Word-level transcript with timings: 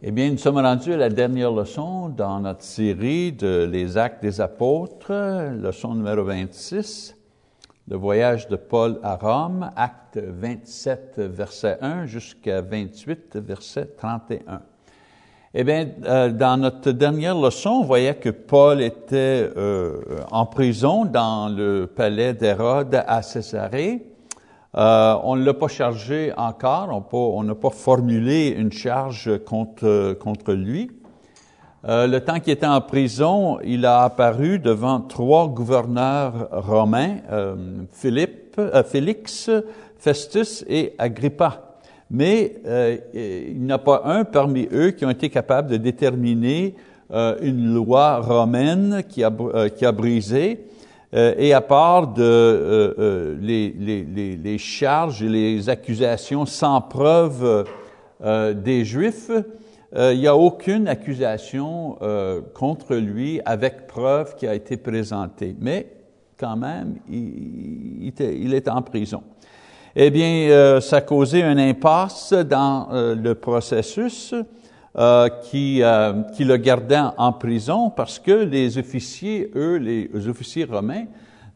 Eh 0.00 0.12
bien, 0.12 0.30
nous 0.30 0.38
sommes 0.38 0.58
rendus 0.58 0.92
à 0.92 0.96
la 0.96 1.08
dernière 1.08 1.50
leçon 1.50 2.08
dans 2.08 2.38
notre 2.38 2.62
série 2.62 3.32
de 3.32 3.68
Les 3.68 3.98
Actes 3.98 4.22
des 4.22 4.40
Apôtres, 4.40 5.10
leçon 5.60 5.96
numéro 5.96 6.22
26, 6.22 7.16
le 7.88 7.96
voyage 7.96 8.46
de 8.46 8.54
Paul 8.54 9.00
à 9.02 9.16
Rome, 9.16 9.72
acte 9.74 10.20
27, 10.22 11.14
verset 11.18 11.78
1 11.80 12.06
jusqu'à 12.06 12.60
28, 12.60 13.38
verset 13.38 13.88
31. 13.96 14.62
Eh 15.54 15.64
bien, 15.64 15.88
euh, 16.04 16.30
dans 16.30 16.58
notre 16.58 16.92
dernière 16.92 17.36
leçon, 17.36 17.70
on 17.70 17.84
voyait 17.84 18.14
que 18.14 18.30
Paul 18.30 18.80
était 18.80 19.50
euh, 19.56 20.00
en 20.30 20.46
prison 20.46 21.06
dans 21.06 21.48
le 21.48 21.88
palais 21.88 22.34
d'Hérode 22.34 23.02
à 23.04 23.20
Césarée. 23.22 24.06
Euh, 24.76 25.16
on 25.24 25.36
ne 25.36 25.44
l'a 25.44 25.54
pas 25.54 25.68
chargé 25.68 26.32
encore, 26.36 27.02
on 27.12 27.42
n'a 27.42 27.54
pas 27.54 27.70
formulé 27.70 28.48
une 28.48 28.70
charge 28.70 29.38
contre, 29.44 30.12
contre 30.20 30.52
lui. 30.52 30.90
Euh, 31.86 32.06
le 32.06 32.20
temps 32.20 32.38
qu'il 32.38 32.52
était 32.52 32.66
en 32.66 32.80
prison, 32.82 33.58
il 33.64 33.86
a 33.86 34.02
apparu 34.02 34.58
devant 34.58 35.00
trois 35.00 35.48
gouverneurs 35.48 36.48
romains, 36.50 37.16
euh, 37.30 37.56
Philippe, 37.92 38.60
Félix, 38.86 39.50
Festus 39.96 40.64
et 40.68 40.94
Agrippa. 40.98 41.78
Mais 42.10 42.60
il 43.14 43.62
n'y 43.62 43.72
a 43.72 43.78
pas 43.78 44.02
un 44.06 44.24
parmi 44.24 44.66
eux 44.72 44.90
qui 44.90 45.04
ont 45.04 45.10
été 45.10 45.28
capables 45.28 45.70
de 45.70 45.76
déterminer 45.76 46.74
une 47.10 47.74
loi 47.74 48.20
romaine 48.20 49.02
qui 49.06 49.22
a, 49.22 49.30
qui 49.68 49.84
a 49.84 49.92
brisé 49.92 50.66
euh, 51.14 51.34
et 51.38 51.54
à 51.54 51.60
part 51.60 52.08
de, 52.08 52.22
euh, 52.22 52.94
euh, 52.98 53.36
les, 53.40 54.58
charges 54.58 55.22
et 55.22 55.28
les 55.28 55.68
accusations 55.68 56.44
sans 56.44 56.80
preuve 56.80 57.66
des 58.20 58.84
Juifs, 58.84 59.30
il 59.96 60.18
n'y 60.18 60.26
a 60.26 60.36
aucune 60.36 60.88
accusation 60.88 61.96
contre 62.52 62.96
lui 62.96 63.40
avec 63.44 63.86
preuve 63.86 64.34
qui 64.34 64.46
a 64.46 64.54
été 64.54 64.76
présentée. 64.76 65.54
Mais 65.60 65.86
quand 66.36 66.56
même, 66.56 66.96
il, 67.08 68.54
est 68.54 68.68
en 68.68 68.82
prison. 68.82 69.22
Eh 69.94 70.10
bien, 70.10 70.80
ça 70.80 70.96
a 70.96 71.00
causé 71.00 71.42
un 71.44 71.56
impasse 71.58 72.32
dans 72.32 72.88
le 72.90 73.34
processus. 73.34 74.34
Euh, 74.98 75.28
qui, 75.28 75.80
euh, 75.80 76.24
qui 76.34 76.42
le 76.42 76.56
gardaient 76.56 76.98
en 77.18 77.32
prison 77.32 77.88
parce 77.88 78.18
que 78.18 78.32
les 78.32 78.78
officiers, 78.78 79.48
eux, 79.54 79.76
les 79.76 80.10
officiers 80.26 80.64
romains, 80.64 81.04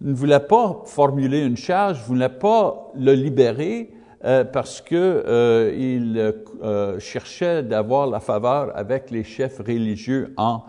ne 0.00 0.12
voulaient 0.12 0.38
pas 0.38 0.82
formuler 0.84 1.40
une 1.44 1.56
charge, 1.56 1.98
ne 2.02 2.04
voulaient 2.04 2.28
pas 2.28 2.92
le 2.94 3.14
libérer 3.14 3.90
euh, 4.24 4.44
parce 4.44 4.80
que 4.80 4.94
euh, 4.94 5.74
ils 5.76 7.00
cherchaient 7.00 7.64
d'avoir 7.64 8.06
la 8.06 8.20
faveur 8.20 8.70
avec 8.76 9.10
les 9.10 9.24
chefs 9.24 9.58
religieux 9.58 10.32
en 10.36 10.62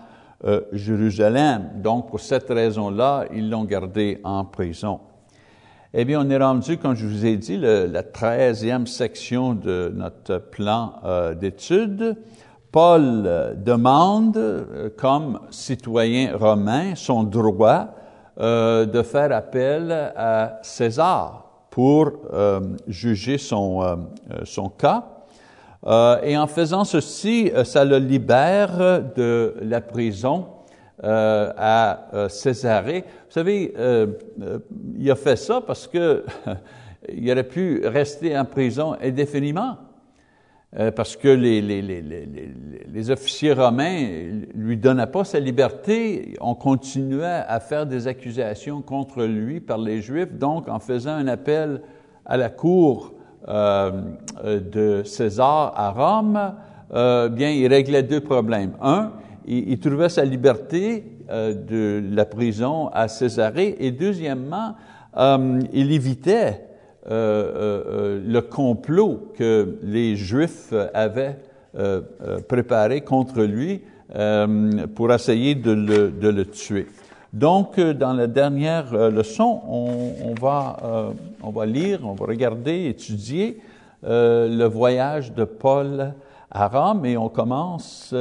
Jérusalem. 0.71 1.69
Donc, 1.75 2.09
pour 2.09 2.21
cette 2.21 2.49
raison-là, 2.49 3.25
ils 3.35 3.51
l'ont 3.51 3.65
gardé 3.65 4.19
en 4.23 4.45
prison. 4.45 4.99
Eh 5.93 6.05
bien, 6.05 6.25
on 6.25 6.29
est 6.31 6.37
rendu, 6.37 6.79
comme 6.79 6.95
je 6.95 7.05
vous 7.05 7.23
ai 7.23 7.37
dit, 7.37 7.57
le, 7.57 7.85
la 7.85 8.01
treizième 8.01 8.87
section 8.87 9.53
de 9.53 9.93
notre 9.95 10.39
plan 10.39 10.95
d'études. 11.39 12.17
Paul 12.73 13.23
euh, 13.27 13.53
demande, 13.53 14.35
euh, 14.35 14.89
comme 14.97 15.39
citoyen 15.51 16.35
romain, 16.35 16.95
son 16.95 17.21
droit 17.23 17.89
euh, 18.39 18.87
de 18.87 19.03
faire 19.03 19.31
appel 19.31 19.91
à 19.91 20.57
César 20.63 21.67
pour 21.69 22.11
juger 22.87 23.39
son, 23.39 23.97
cas. 24.77 25.05
et 26.23 26.37
en 26.37 26.45
faisant 26.45 26.83
ceci, 26.83 27.51
ça 27.63 27.83
le 27.83 27.97
libère 27.97 29.01
de 29.15 29.55
la 29.59 29.81
prison 29.81 30.45
à 31.01 32.27
Césarée. 32.29 33.03
Vous 33.25 33.31
savez, 33.31 33.73
il 34.99 35.09
a 35.09 35.15
fait 35.15 35.35
ça 35.35 35.61
parce 35.65 35.87
que 35.87 36.23
il 37.11 37.31
aurait 37.31 37.43
pu 37.43 37.81
rester 37.87 38.37
en 38.37 38.45
prison 38.45 38.95
indéfiniment. 39.01 39.77
Euh, 40.79 40.89
parce 40.89 41.15
que 41.15 41.27
les, 41.27 41.61
les, 41.61 41.83
les, 41.83 42.01
les, 42.01 43.11
officiers 43.11 43.53
romains 43.53 44.07
lui 44.55 44.75
donnaient 44.75 45.05
pas 45.05 45.23
sa 45.23 45.39
liberté, 45.39 46.33
on 46.41 46.55
continuait 46.55 47.43
à 47.47 47.59
faire 47.59 47.85
des 47.85 48.07
accusations 48.07 48.81
contre 48.81 49.23
lui 49.23 49.59
par 49.59 49.77
les 49.77 50.01
Juifs, 50.01 50.33
donc 50.33 50.67
en 50.67 50.79
faisant 50.79 51.11
un 51.11 51.27
appel 51.27 51.81
à 52.25 52.37
la 52.37 52.49
cour 52.49 53.13
euh, 53.47 53.91
de 54.43 55.03
César 55.03 55.73
à 55.75 55.91
Rome, 55.91 56.55
euh, 56.93 57.29
bien, 57.29 57.51
il 57.51 57.67
réglait 57.67 58.01
deux 58.01 58.21
problèmes. 58.21 58.71
Un, 58.81 59.11
il, 59.45 59.79
trouvait 59.79 60.09
sa 60.09 60.25
liberté 60.25 61.03
euh, 61.29 61.53
de 61.53 62.03
la 62.15 62.25
prison 62.25 62.89
à 62.93 63.07
Césarée, 63.07 63.75
et 63.79 63.91
deuxièmement, 63.91 64.73
euh, 65.17 65.59
il 65.71 65.91
évitait 65.91 66.33
euh, 66.33 66.49
euh, 66.49 66.53
euh, 66.53 66.72
le 67.09 68.39
complot 68.41 69.33
que 69.37 69.77
les 69.83 70.15
Juifs 70.15 70.73
avaient 70.93 71.37
préparé 72.47 73.01
contre 73.01 73.41
lui 73.41 73.81
pour 74.95 75.11
essayer 75.11 75.55
de 75.55 75.71
le, 75.71 76.45
tuer. 76.45 76.87
Donc, 77.33 77.79
dans 77.79 78.13
la 78.13 78.27
dernière 78.27 78.93
leçon, 79.09 79.61
on, 79.67 80.13
on 80.23 80.33
va, 80.39 81.13
on 81.41 81.49
va 81.49 81.65
lire, 81.65 82.01
on 82.03 82.13
va 82.13 82.25
regarder, 82.25 82.85
étudier 82.85 83.59
le 84.03 84.65
voyage 84.65 85.33
de 85.33 85.43
Paul 85.43 86.13
à 86.51 86.67
Rome 86.67 87.05
et 87.05 87.17
on 87.17 87.29
commence 87.29 88.13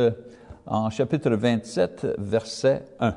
en 0.66 0.90
chapitre 0.90 1.30
27, 1.30 2.16
verset 2.18 2.84
1. 3.00 3.14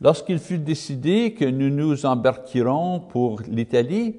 Lorsqu'il 0.00 0.38
fut 0.38 0.58
décidé 0.58 1.34
que 1.34 1.44
nous 1.44 1.70
nous 1.70 2.04
embarquerons 2.06 3.00
pour 3.00 3.40
l'Italie, 3.48 4.16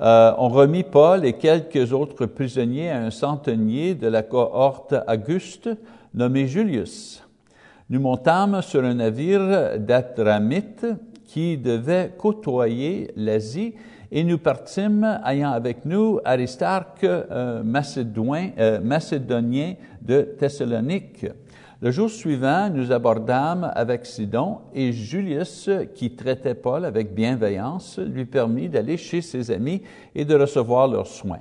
euh, 0.00 0.32
on 0.38 0.48
remit 0.48 0.82
Paul 0.82 1.24
et 1.24 1.34
quelques 1.34 1.92
autres 1.92 2.26
prisonniers 2.26 2.90
à 2.90 3.00
un 3.00 3.10
centenier 3.10 3.94
de 3.94 4.08
la 4.08 4.22
cohorte 4.22 4.94
Auguste 5.06 5.70
nommé 6.12 6.48
Julius. 6.48 7.22
Nous 7.90 8.00
montâmes 8.00 8.60
sur 8.62 8.84
un 8.84 8.94
navire 8.94 9.78
d'Atramite 9.78 10.86
qui 11.26 11.58
devait 11.58 12.12
côtoyer 12.16 13.12
l'Asie 13.16 13.74
et 14.10 14.24
nous 14.24 14.38
partîmes 14.38 15.20
ayant 15.26 15.50
avec 15.50 15.84
nous 15.84 16.20
Aristarque, 16.24 17.06
macédonien, 17.64 18.50
euh, 18.58 18.80
macédonien 18.80 19.74
de 20.02 20.22
Thessalonique. 20.22 21.26
Le 21.84 21.90
jour 21.90 22.08
suivant, 22.08 22.70
nous 22.70 22.92
abordâmes 22.92 23.70
avec 23.74 24.06
Sidon 24.06 24.60
et 24.72 24.90
Julius, 24.90 25.68
qui 25.94 26.16
traitait 26.16 26.54
Paul 26.54 26.86
avec 26.86 27.14
bienveillance, 27.14 27.98
lui 27.98 28.24
permit 28.24 28.70
d'aller 28.70 28.96
chez 28.96 29.20
ses 29.20 29.50
amis 29.50 29.82
et 30.14 30.24
de 30.24 30.34
recevoir 30.34 30.88
leurs 30.88 31.06
soins. 31.06 31.40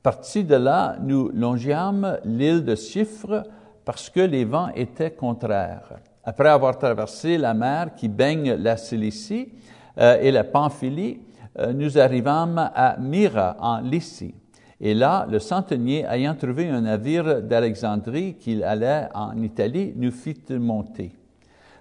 Parti 0.00 0.44
de 0.44 0.54
là, 0.54 0.94
nous 1.02 1.30
longiâmes 1.30 2.16
l'île 2.24 2.64
de 2.64 2.76
Chypre 2.76 3.42
parce 3.84 4.08
que 4.08 4.20
les 4.20 4.44
vents 4.44 4.68
étaient 4.76 5.10
contraires. 5.10 5.98
Après 6.22 6.50
avoir 6.50 6.78
traversé 6.78 7.36
la 7.36 7.52
mer 7.52 7.96
qui 7.96 8.06
baigne 8.06 8.54
la 8.54 8.76
Cilicie 8.76 9.52
euh, 9.98 10.16
et 10.20 10.30
la 10.30 10.44
Pamphylie, 10.44 11.18
euh, 11.58 11.72
nous 11.72 11.98
arrivâmes 11.98 12.70
à 12.72 12.98
Myra 13.00 13.56
en 13.58 13.80
Lycie. 13.80 14.36
Et 14.84 14.94
là, 14.94 15.28
le 15.30 15.38
centenier, 15.38 16.04
ayant 16.10 16.34
trouvé 16.34 16.68
un 16.68 16.80
navire 16.80 17.40
d'Alexandrie 17.40 18.34
qu'il 18.34 18.64
allait 18.64 19.08
en 19.14 19.40
Italie, 19.40 19.92
nous 19.94 20.10
fit 20.10 20.42
monter. 20.50 21.12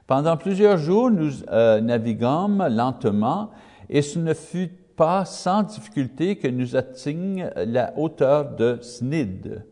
Pendant 0.06 0.38
plusieurs 0.38 0.78
jours, 0.78 1.10
nous 1.10 1.32
euh, 1.52 1.82
naviguâmes 1.82 2.68
lentement 2.70 3.50
et 3.90 4.04
ce 4.04 4.20
ne 4.20 4.36
fut 4.36 4.70
pas 4.96 5.26
sans 5.26 5.64
difficulté 5.64 6.36
que 6.36 6.48
nous 6.48 6.76
atteignîmes 6.76 7.50
la 7.56 7.92
hauteur 7.98 8.56
de 8.56 8.78
Snid, 8.82 9.64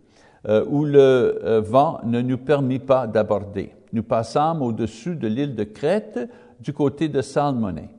euh, 0.47 0.65
où 0.67 0.83
le 0.83 1.39
euh, 1.43 1.61
vent 1.61 1.99
ne 2.05 2.21
nous 2.21 2.39
permit 2.39 2.79
pas 2.79 3.05
d'aborder. 3.05 3.75
Nous 3.93 4.01
passâmes 4.01 4.63
au-dessus 4.63 5.15
de 5.15 5.27
l'île 5.27 5.55
de 5.55 5.65
Crète 5.65 6.19
du 6.59 6.73
côté 6.73 7.09
de 7.09 7.21
Salmoné. 7.21 7.89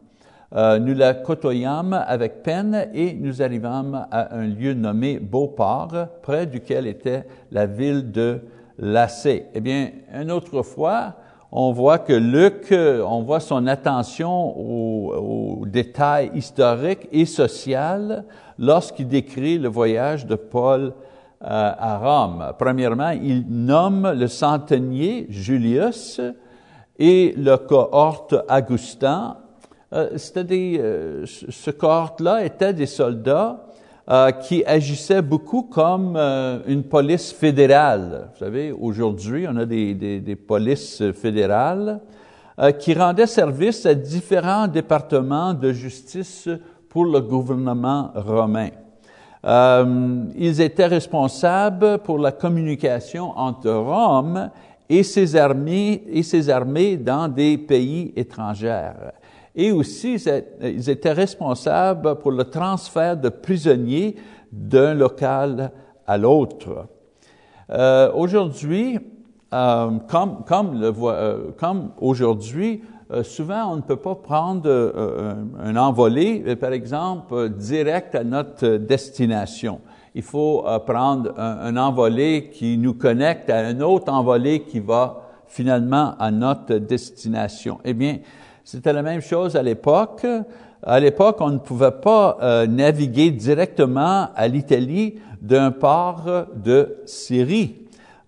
Euh, 0.53 0.81
nous 0.81 0.95
la 0.95 1.15
côtoyâmes 1.15 2.05
avec 2.09 2.43
peine 2.43 2.89
et 2.93 3.15
nous 3.15 3.41
arrivâmes 3.41 4.07
à 4.11 4.35
un 4.35 4.47
lieu 4.47 4.75
nommé 4.75 5.21
Beauport, 5.21 5.95
près 6.23 6.47
duquel 6.47 6.89
était 6.89 7.25
la 7.53 7.67
ville 7.67 8.11
de 8.11 8.41
Lacé. 8.77 9.47
Eh 9.55 9.61
bien, 9.61 9.91
une 10.13 10.33
autre 10.33 10.63
fois, 10.63 11.15
on 11.53 11.71
voit 11.71 11.99
que 11.99 12.13
Luc, 12.13 12.73
on 12.73 13.23
voit 13.23 13.39
son 13.39 13.67
attention 13.69 14.59
aux, 14.59 15.67
détails 15.67 16.33
historiques 16.35 17.07
et 17.13 17.27
sociaux 17.27 18.25
lorsqu'il 18.59 19.07
décrit 19.07 19.59
le 19.59 19.69
voyage 19.69 20.27
de 20.27 20.35
Paul 20.35 20.93
euh, 21.43 21.73
à 21.79 21.99
Rome. 21.99 22.53
Premièrement, 22.59 23.11
il 23.11 23.45
nomme 23.49 24.13
le 24.13 24.27
centenier 24.27 25.27
Julius 25.29 26.21
et 26.99 27.35
le 27.37 27.57
cohorte 27.57 28.35
Augustin 28.49 29.37
euh, 29.93 30.11
c'était 30.17 30.45
des, 30.45 30.79
euh, 30.79 31.25
ce 31.27 31.71
cohorte-là 31.71 32.45
était 32.45 32.73
des 32.73 32.87
soldats 32.87 33.67
euh, 34.09 34.31
qui 34.31 34.65
agissait 34.65 35.23
beaucoup 35.23 35.63
comme 35.63 36.17
une 36.67 36.85
police 36.85 37.33
fédérale. 37.33 38.29
Vous 38.33 38.39
savez, 38.39 38.73
aujourd'hui, 38.73 39.47
on 39.49 39.57
a 39.57 39.67
des, 39.67 39.95
des, 39.95 40.21
des 40.21 40.37
polices 40.37 41.03
fédérales 41.13 42.01
qui 42.79 42.93
rendaient 42.93 43.27
service 43.27 43.87
à 43.87 43.95
différents 43.95 44.69
départements 44.69 45.55
de 45.55 45.73
justice 45.73 46.47
pour 46.91 47.07
le 47.07 47.21
gouvernement 47.21 48.11
romain. 48.15 48.69
Ils 50.37 50.61
étaient 50.61 50.87
responsables 50.87 52.01
pour 52.01 52.19
la 52.19 52.33
communication 52.33 53.31
entre 53.31 53.71
Rome 53.71 54.51
et 54.91 55.03
ses 55.03 55.37
armées, 55.37 56.03
et 56.09 56.23
ses 56.23 56.51
armées 56.51 56.99
dans 56.99 57.29
des 57.29 57.57
pays 57.57 58.13
étrangers. 58.15 58.91
Et 59.61 59.73
aussi, 59.73 60.17
ils 60.63 60.89
étaient 60.89 61.13
responsables 61.13 62.15
pour 62.21 62.31
le 62.31 62.45
transfert 62.45 63.15
de 63.15 63.29
prisonniers 63.29 64.17
d'un 64.51 64.95
local 64.95 65.71
à 66.07 66.17
l'autre. 66.17 66.87
Euh, 67.69 68.11
aujourd'hui, 68.15 68.99
euh, 69.53 69.91
euh, 70.15 71.51
comme 71.59 71.91
aujourd'hui, 71.99 72.83
souvent, 73.23 73.73
on 73.73 73.77
ne 73.77 73.83
peut 73.83 73.97
pas 73.97 74.15
prendre 74.15 74.71
un, 75.63 75.77
envolé, 75.77 76.57
par 76.57 76.73
exemple, 76.73 77.51
direct 77.51 78.15
à 78.15 78.25
notre 78.25 78.79
destination. 78.79 79.83
Il 80.15 80.23
faut 80.23 80.65
prendre 80.87 81.39
un, 81.39 81.77
envolé 81.77 82.49
qui 82.51 82.79
nous 82.79 82.95
connecte 82.95 83.51
à 83.51 83.59
un 83.59 83.79
autre 83.83 84.11
envolé 84.11 84.63
qui 84.63 84.81
va 84.81 85.21
finalement 85.47 86.15
à 86.19 86.31
notre 86.31 86.77
destination. 86.77 87.79
Eh 87.85 87.93
bien, 87.93 88.21
c'était 88.65 88.93
la 88.93 89.03
même 89.03 89.21
chose 89.21 89.57
à 89.57 89.63
l'époque. 89.63 90.27
À 90.83 91.01
l'époque, 91.01 91.37
on 91.41 91.51
ne 91.51 91.59
pouvait 91.59 91.91
pas 91.91 92.39
naviguer 92.67 93.31
directement 93.31 94.29
à 94.35 94.49
l'Italie 94.49 95.17
d'un 95.43 95.71
port 95.71 96.47
de 96.57 96.97
Syrie. 97.05 97.81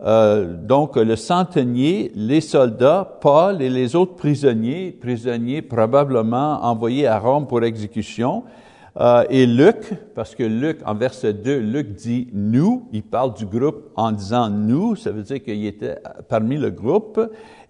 Euh, 0.05 0.57
donc 0.57 0.97
le 0.97 1.15
centenier, 1.15 2.11
les 2.17 2.41
soldats, 2.41 3.19
Paul 3.21 3.63
et 3.63 3.71
les 3.71 3.95
autres 3.95 4.17
prisonniers, 4.17 4.91
prisonniers 4.91 5.63
probablement 5.63 6.65
envoyés 6.65 7.07
à 7.07 7.21
Rome 7.21 7.47
pour 7.47 7.63
exécution, 7.63 8.43
euh, 9.01 9.25
et 9.31 9.47
Luc, 9.47 9.95
parce 10.15 10.35
que 10.35 10.43
Luc, 10.43 10.81
en 10.85 10.95
verset 10.95 11.33
2, 11.33 11.59
Luc 11.59 11.95
dit 11.95 12.29
«nous», 12.33 12.89
il 12.93 13.05
parle 13.05 13.33
du 13.33 13.47
groupe 13.47 13.91
en 13.95 14.11
disant 14.13 14.49
«nous», 14.51 14.97
ça 14.97 15.13
veut 15.13 15.23
dire 15.23 15.43
qu'il 15.43 15.65
était 15.65 15.99
parmi 16.29 16.59
le 16.59 16.71
groupe, 16.71 17.21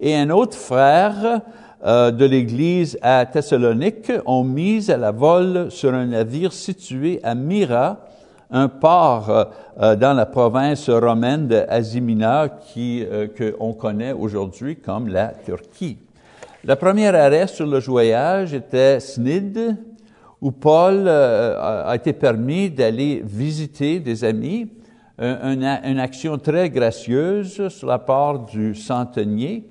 et 0.01 0.17
un 0.17 0.31
autre 0.31 0.57
frère 0.57 1.15
euh, 1.25 1.39
de 1.85 2.25
l'Église 2.25 2.97
à 3.03 3.27
Thessalonique 3.27 4.13
ont 4.25 4.45
mis 4.45 4.91
à 4.91 4.97
la 4.97 5.11
vol 5.11 5.67
sur 5.71 5.93
un 5.93 6.07
navire 6.07 6.53
situé 6.53 7.19
à 7.25 7.35
Myra, 7.35 7.99
un 8.53 8.69
port 8.69 9.31
euh, 9.31 9.45
euh, 9.81 9.97
dans 9.97 10.13
la 10.13 10.27
province 10.27 10.89
romaine 10.91 11.49
d'Asie 11.49 12.03
mineure 12.03 12.51
euh, 12.77 13.27
qu'on 13.29 13.73
connaît 13.73 14.13
aujourd'hui 14.13 14.77
comme 14.77 15.09
la 15.09 15.33
Turquie. 15.45 15.99
Le 16.63 16.77
premier 16.77 17.09
arrêt 17.09 17.47
sur 17.47 17.67
le 17.67 17.81
voyage 17.81 18.53
était 18.55 19.01
Snid, 19.01 19.77
où 20.41 20.53
Paul 20.53 21.09
a 21.09 21.93
été 21.95 22.13
permis 22.13 22.69
d'aller 22.69 23.23
visiter 23.25 24.01
des 24.01 24.25
amis, 24.25 24.69
une, 25.19 25.65
une, 25.85 25.99
action 26.01 26.37
très 26.39 26.69
gracieuse 26.69 27.69
sur 27.69 27.89
la 27.89 27.99
part 27.99 28.41
du 28.41 28.75
centenier. 28.75 29.65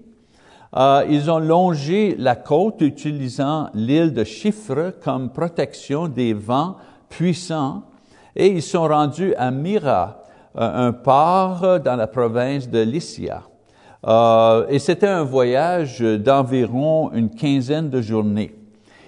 Ils 0.74 1.30
ont 1.30 1.40
longé 1.40 2.16
la 2.18 2.36
côte 2.36 2.82
utilisant 2.82 3.70
l'île 3.74 4.14
de 4.14 4.24
Chypre 4.24 4.94
comme 5.04 5.30
protection 5.30 6.08
des 6.08 6.34
vents 6.34 6.78
puissants 7.10 7.84
et 8.36 8.48
ils 8.48 8.62
sont 8.62 8.88
rendus 8.88 9.34
à 9.36 9.52
Myra, 9.52 10.24
euh, 10.58 10.88
un 10.88 10.94
port 10.94 11.80
dans 11.80 11.96
la 11.96 12.08
province 12.08 12.70
de 12.70 12.80
Lycia. 12.80 13.44
Euh, 14.08 14.66
et 14.70 14.80
c'était 14.80 15.08
un 15.08 15.24
voyage 15.24 16.00
d'environ 16.00 17.12
une 17.14 17.30
quinzaine 17.30 17.90
de 17.90 18.02
journées. 18.02 18.56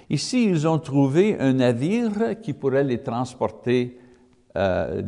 Ici, 0.10 0.45
ils 0.45 0.68
ont 0.68 0.77
trouvé 0.77 1.38
un 1.39 1.54
navire 1.54 2.39
qui 2.42 2.54
pourrait 2.54 2.83
les 2.83 3.00
transporter 3.00 3.98
euh, 4.56 5.01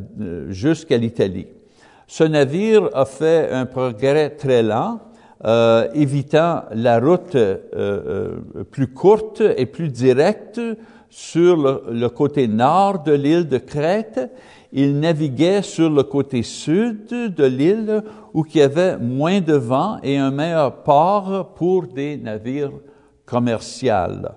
jusqu'à 0.49 0.97
l'Italie. 0.97 1.47
Ce 2.07 2.23
navire 2.23 2.89
a 2.93 3.05
fait 3.05 3.51
un 3.51 3.65
progrès 3.65 4.31
très 4.31 4.63
lent, 4.63 4.99
euh, 5.43 5.87
évitant 5.93 6.63
la 6.71 6.99
route 6.99 7.35
euh, 7.35 8.37
plus 8.71 8.87
courte 8.87 9.41
et 9.57 9.65
plus 9.65 9.89
directe 9.89 10.61
sur 11.09 11.81
le, 11.89 12.09
côté 12.09 12.47
nord 12.47 13.03
de 13.03 13.13
l'île 13.13 13.47
de 13.47 13.57
Crète, 13.57 14.31
il 14.71 14.99
naviguait 14.99 15.61
sur 15.61 15.89
le 15.89 16.03
côté 16.03 16.43
sud 16.43 17.07
de 17.07 17.45
l'île 17.45 18.03
où 18.33 18.45
il 18.53 18.57
y 18.57 18.61
avait 18.61 18.97
moins 18.97 19.39
de 19.39 19.53
vent 19.53 19.97
et 20.03 20.17
un 20.17 20.31
meilleur 20.31 20.83
port 20.83 21.53
pour 21.55 21.87
des 21.87 22.17
navires 22.17 22.71
commerciaux. 23.25 24.27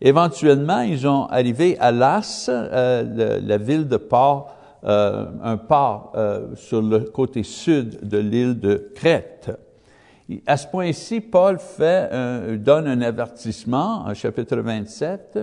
Éventuellement, 0.00 0.80
ils 0.80 1.06
ont 1.06 1.26
arrivé 1.26 1.78
à 1.78 1.92
Las, 1.92 2.50
euh, 2.50 3.40
la 3.42 3.58
ville 3.58 3.88
de 3.88 3.96
port, 3.96 4.54
euh, 4.84 5.26
un 5.42 5.56
port 5.56 6.12
euh, 6.14 6.54
sur 6.56 6.82
le 6.82 7.00
côté 7.00 7.42
sud 7.42 8.06
de 8.06 8.18
l'île 8.18 8.58
de 8.58 8.90
Crète. 8.94 9.50
À 10.46 10.56
ce 10.56 10.66
point-ci, 10.66 11.20
Paul 11.20 11.58
fait, 11.58 12.56
donne 12.58 12.86
un 12.86 13.02
avertissement, 13.02 14.04
en 14.06 14.14
chapitre 14.14 14.56
27, 14.56 15.38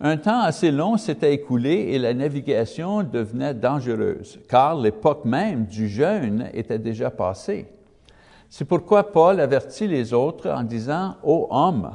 un 0.00 0.18
temps 0.18 0.42
assez 0.42 0.70
long 0.70 0.98
s'était 0.98 1.32
écoulé 1.32 1.88
et 1.90 1.98
la 1.98 2.12
navigation 2.12 3.02
devenait 3.02 3.54
dangereuse, 3.54 4.38
car 4.46 4.76
l'époque 4.76 5.24
même 5.24 5.64
du 5.64 5.88
jeûne 5.88 6.50
était 6.52 6.78
déjà 6.78 7.10
passée. 7.10 7.66
C'est 8.50 8.66
pourquoi 8.66 9.10
Paul 9.10 9.40
avertit 9.40 9.88
les 9.88 10.12
autres 10.12 10.50
en 10.50 10.62
disant, 10.62 11.16
Ô 11.22 11.48
homme, 11.50 11.92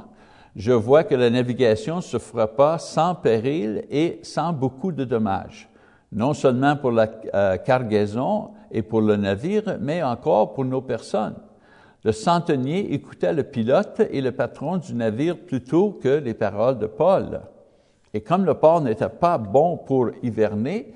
je 0.55 0.71
vois 0.71 1.03
que 1.03 1.13
la 1.13 1.29
navigation 1.29 1.97
ne 1.97 2.01
se 2.01 2.17
fera 2.17 2.47
pas 2.47 2.79
sans 2.79 3.13
péril 3.13 3.85
et 3.91 4.19
sans 4.23 4.51
beaucoup 4.51 4.91
de 4.91 5.05
dommages, 5.05 5.69
non 6.11 6.33
seulement 6.33 6.75
pour 6.75 6.91
la 6.91 7.07
euh, 7.33 7.57
cargaison 7.57 8.49
et 8.71 8.81
pour 8.81 9.01
le 9.01 9.15
navire, 9.15 9.77
mais 9.79 10.01
encore 10.01 10.53
pour 10.53 10.65
nos 10.65 10.81
personnes. 10.81 11.35
Le 12.03 12.11
centenier 12.11 12.93
écoutait 12.93 13.33
le 13.33 13.43
pilote 13.43 14.01
et 14.09 14.21
le 14.21 14.31
patron 14.31 14.77
du 14.77 14.95
navire 14.95 15.37
plutôt 15.37 15.99
que 16.01 16.09
les 16.09 16.33
paroles 16.33 16.79
de 16.79 16.87
Paul. 16.87 17.41
Et 18.13 18.21
comme 18.21 18.43
le 18.43 18.55
port 18.55 18.81
n'était 18.81 19.07
pas 19.07 19.37
bon 19.37 19.77
pour 19.77 20.09
hiverner, 20.23 20.93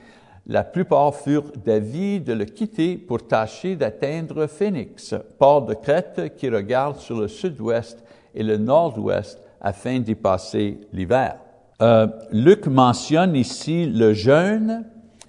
la 0.47 0.63
plupart 0.63 1.15
furent 1.15 1.51
d'avis 1.63 2.19
de 2.19 2.33
le 2.33 2.45
quitter 2.45 2.97
pour 2.97 3.27
tâcher 3.27 3.75
d'atteindre 3.75 4.47
Phoenix, 4.47 5.15
port 5.37 5.65
de 5.65 5.73
Crète 5.73 6.35
qui 6.37 6.49
regarde 6.49 6.97
sur 6.97 7.19
le 7.19 7.27
sud-ouest 7.27 8.03
et 8.33 8.43
le 8.43 8.57
nord-ouest 8.57 9.39
afin 9.61 9.99
d'y 9.99 10.15
passer 10.15 10.79
l'hiver. 10.91 11.37
Euh, 11.81 12.07
Luc 12.31 12.67
mentionne 12.67 13.35
ici 13.35 13.87
le 13.87 14.13
jeûne, 14.13 14.85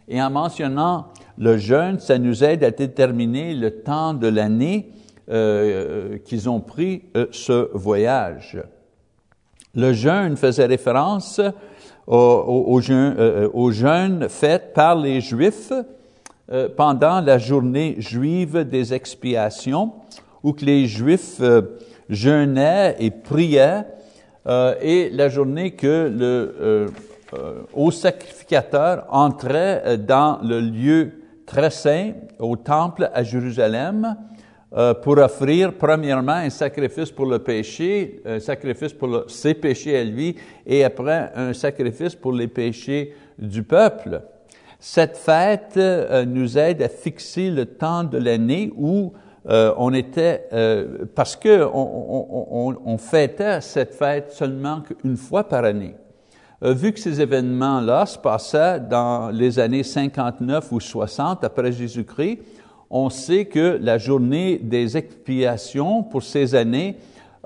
et 0.08 0.22
en 0.22 0.30
mentionnant 0.30 1.08
le 1.38 1.56
jeûne, 1.56 1.98
ça 1.98 2.18
nous 2.18 2.44
aide 2.44 2.62
à 2.62 2.70
déterminer 2.70 3.54
le 3.54 3.82
temps 3.82 4.14
de 4.14 4.28
l'année 4.28 4.90
euh, 5.28 6.18
qu'ils 6.18 6.48
ont 6.48 6.60
pris 6.60 7.02
euh, 7.16 7.26
ce 7.32 7.68
voyage. 7.74 8.62
Le 9.74 9.92
jeûne 9.92 10.36
faisait 10.36 10.66
référence 10.66 11.40
au, 12.06 12.80
jeûne, 12.80 13.16
euh, 13.18 13.70
jeûne 13.72 14.28
fait 14.28 14.72
par 14.72 14.94
les 14.94 15.20
Juifs 15.20 15.72
pendant 16.76 17.20
la 17.20 17.38
journée 17.38 17.96
juive 17.98 18.60
des 18.68 18.94
expiations, 18.94 19.94
où 20.44 20.52
que 20.52 20.64
les 20.64 20.86
Juifs 20.86 21.40
jeûnaient 22.08 22.94
et 23.00 23.10
priaient, 23.10 23.84
et 24.80 25.10
la 25.12 25.28
journée 25.28 25.72
que 25.72 26.08
le 26.08 26.86
haut 27.74 27.90
sacrificateur 27.90 29.06
entrait 29.10 29.98
dans 29.98 30.38
le 30.40 30.60
lieu 30.60 31.10
très 31.46 31.70
saint, 31.70 32.12
au 32.38 32.54
temple 32.54 33.10
à 33.12 33.24
Jérusalem, 33.24 34.16
pour 35.02 35.16
offrir 35.16 35.72
premièrement 35.72 36.32
un 36.32 36.50
sacrifice 36.50 37.10
pour 37.10 37.24
le 37.24 37.38
péché, 37.38 38.20
un 38.26 38.38
sacrifice 38.40 38.92
pour 38.92 39.24
ses 39.26 39.54
péchés 39.54 39.96
à 39.96 40.04
lui, 40.04 40.36
et 40.66 40.84
après 40.84 41.32
un 41.34 41.54
sacrifice 41.54 42.14
pour 42.14 42.32
les 42.32 42.46
péchés 42.46 43.14
du 43.38 43.62
peuple. 43.62 44.20
Cette 44.78 45.16
fête 45.16 45.74
euh, 45.78 46.26
nous 46.26 46.58
aide 46.58 46.82
à 46.82 46.88
fixer 46.88 47.50
le 47.50 47.64
temps 47.64 48.04
de 48.04 48.18
l'année 48.18 48.70
où 48.76 49.14
euh, 49.48 49.72
on 49.78 49.94
était, 49.94 50.48
parce 51.14 51.36
que 51.36 51.64
on, 51.72 52.76
on, 52.84 52.98
fêtait 52.98 53.60
cette 53.60 53.94
fête 53.94 54.32
seulement 54.32 54.82
une 55.04 55.16
fois 55.16 55.44
par 55.44 55.64
année. 55.64 55.94
vu 56.60 56.92
que 56.92 56.98
ces 56.98 57.20
événements-là 57.20 58.06
se 58.06 58.18
passaient 58.18 58.80
dans 58.80 59.30
les 59.30 59.60
années 59.60 59.84
59 59.84 60.72
ou 60.72 60.80
60 60.80 61.44
après 61.44 61.70
Jésus-Christ, 61.70 62.40
on 62.90 63.10
sait 63.10 63.46
que 63.46 63.78
la 63.80 63.98
journée 63.98 64.58
des 64.58 64.96
expiations 64.96 66.02
pour 66.02 66.22
ces 66.22 66.54
années 66.54 66.96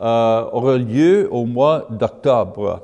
euh, 0.01 0.45
aura 0.53 0.79
lieu 0.79 1.29
au 1.31 1.45
mois 1.45 1.87
d'octobre. 1.91 2.83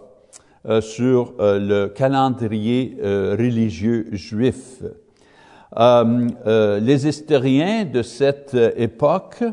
sur 0.80 1.34
le 1.38 1.86
calendrier 1.86 2.98
religieux 3.00 4.08
juif. 4.10 4.82
les 5.76 7.06
historiens 7.06 7.84
de 7.84 8.02
cette 8.02 8.56
époque 8.76 9.44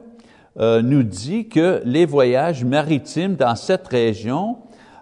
nous 0.55 1.03
disent 1.03 1.49
que 1.49 1.83
les 1.85 2.07
voyages 2.07 2.65
maritimes 2.65 3.35
dans 3.35 3.55
cette 3.55 3.87
région 3.87 4.57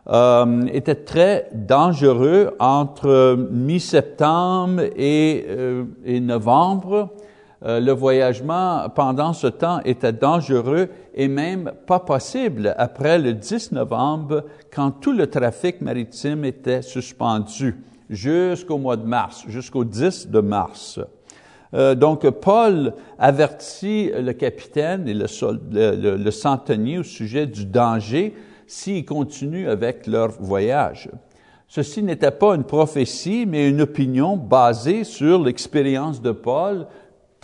euh, 0.10 0.66
était 0.74 0.96
très 0.96 1.48
dangereux 1.54 2.56
entre 2.60 3.38
mi-septembre 3.52 4.82
euh, 4.98 5.84
et, 6.04 6.20
novembre. 6.20 7.10
Euh, 7.64 7.80
le 7.80 7.92
voyagement 7.92 8.90
pendant 8.90 9.34
ce 9.34 9.46
temps 9.46 9.82
était 9.86 10.14
dangereux 10.14 10.90
et 11.14 11.28
même 11.28 11.72
pas 11.86 12.00
possible 12.00 12.74
après 12.78 13.20
le 13.20 13.34
10 13.34 13.74
novembre 13.74 14.46
quand 14.74 14.90
tout 14.90 15.12
le 15.14 15.28
trafic 15.28 15.80
maritime 15.80 16.44
était 16.44 16.82
suspendu 16.82 17.76
jusqu'au 18.10 18.80
mois 18.80 18.98
de 18.98 19.06
mars, 19.06 19.46
jusqu'au 19.48 19.84
10 19.84 20.30
de 20.30 20.40
mars. 20.40 21.00
Euh, 21.74 21.94
donc, 21.94 22.28
Paul 22.32 22.94
avertit 23.20 24.12
le 24.20 24.34
capitaine 24.34 25.08
et 25.08 25.14
le, 25.14 25.28
le, 25.72 26.18
le 26.18 26.32
centenier 26.32 26.98
au 26.98 27.04
sujet 27.04 27.46
du 27.46 27.66
danger 27.66 28.34
s'ils 28.66 29.06
continuent 29.06 29.70
avec 29.70 30.08
leur 30.08 30.32
voyage. 30.32 31.10
Ceci 31.68 32.04
n'était 32.04 32.32
pas 32.32 32.56
une 32.56 32.66
prophétie, 32.66 33.46
mais 33.48 33.70
une 33.70 33.82
opinion 33.82 34.36
basée 34.36 35.06
sur 35.06 35.42
l'expérience 35.42 36.22
de 36.22 36.32
Paul 36.32 36.88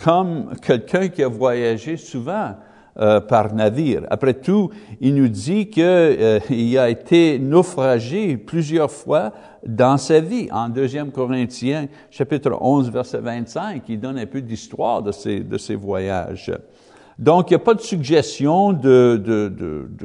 comme 0.02 0.54
quelqu'un 0.62 1.08
qui 1.08 1.22
a 1.22 1.28
voyagé 1.28 1.96
souvent 1.96 2.54
euh, 3.00 3.20
par 3.20 3.54
navire. 3.54 4.02
Après 4.10 4.34
tout, 4.34 4.70
il 5.00 5.14
nous 5.14 5.28
dit 5.28 5.68
qu'il 5.68 5.82
euh, 5.84 6.40
a 6.80 6.88
été 6.88 7.38
naufragé 7.38 8.36
plusieurs 8.36 8.90
fois 8.90 9.32
dans 9.66 9.96
sa 9.96 10.20
vie. 10.20 10.48
En 10.50 10.68
2 10.68 11.04
Corinthiens, 11.12 11.88
chapitre 12.10 12.56
11, 12.60 12.90
verset 12.90 13.18
25, 13.18 13.82
il 13.88 14.00
donne 14.00 14.18
un 14.18 14.26
peu 14.26 14.40
d'histoire 14.40 15.02
de 15.02 15.12
ses, 15.12 15.40
de 15.40 15.76
voyages. 15.76 16.52
Donc, 17.18 17.50
il 17.50 17.54
n'y 17.54 17.62
a 17.62 17.64
pas 17.64 17.74
de 17.74 17.80
suggestion 17.80 18.72
de, 18.72 19.20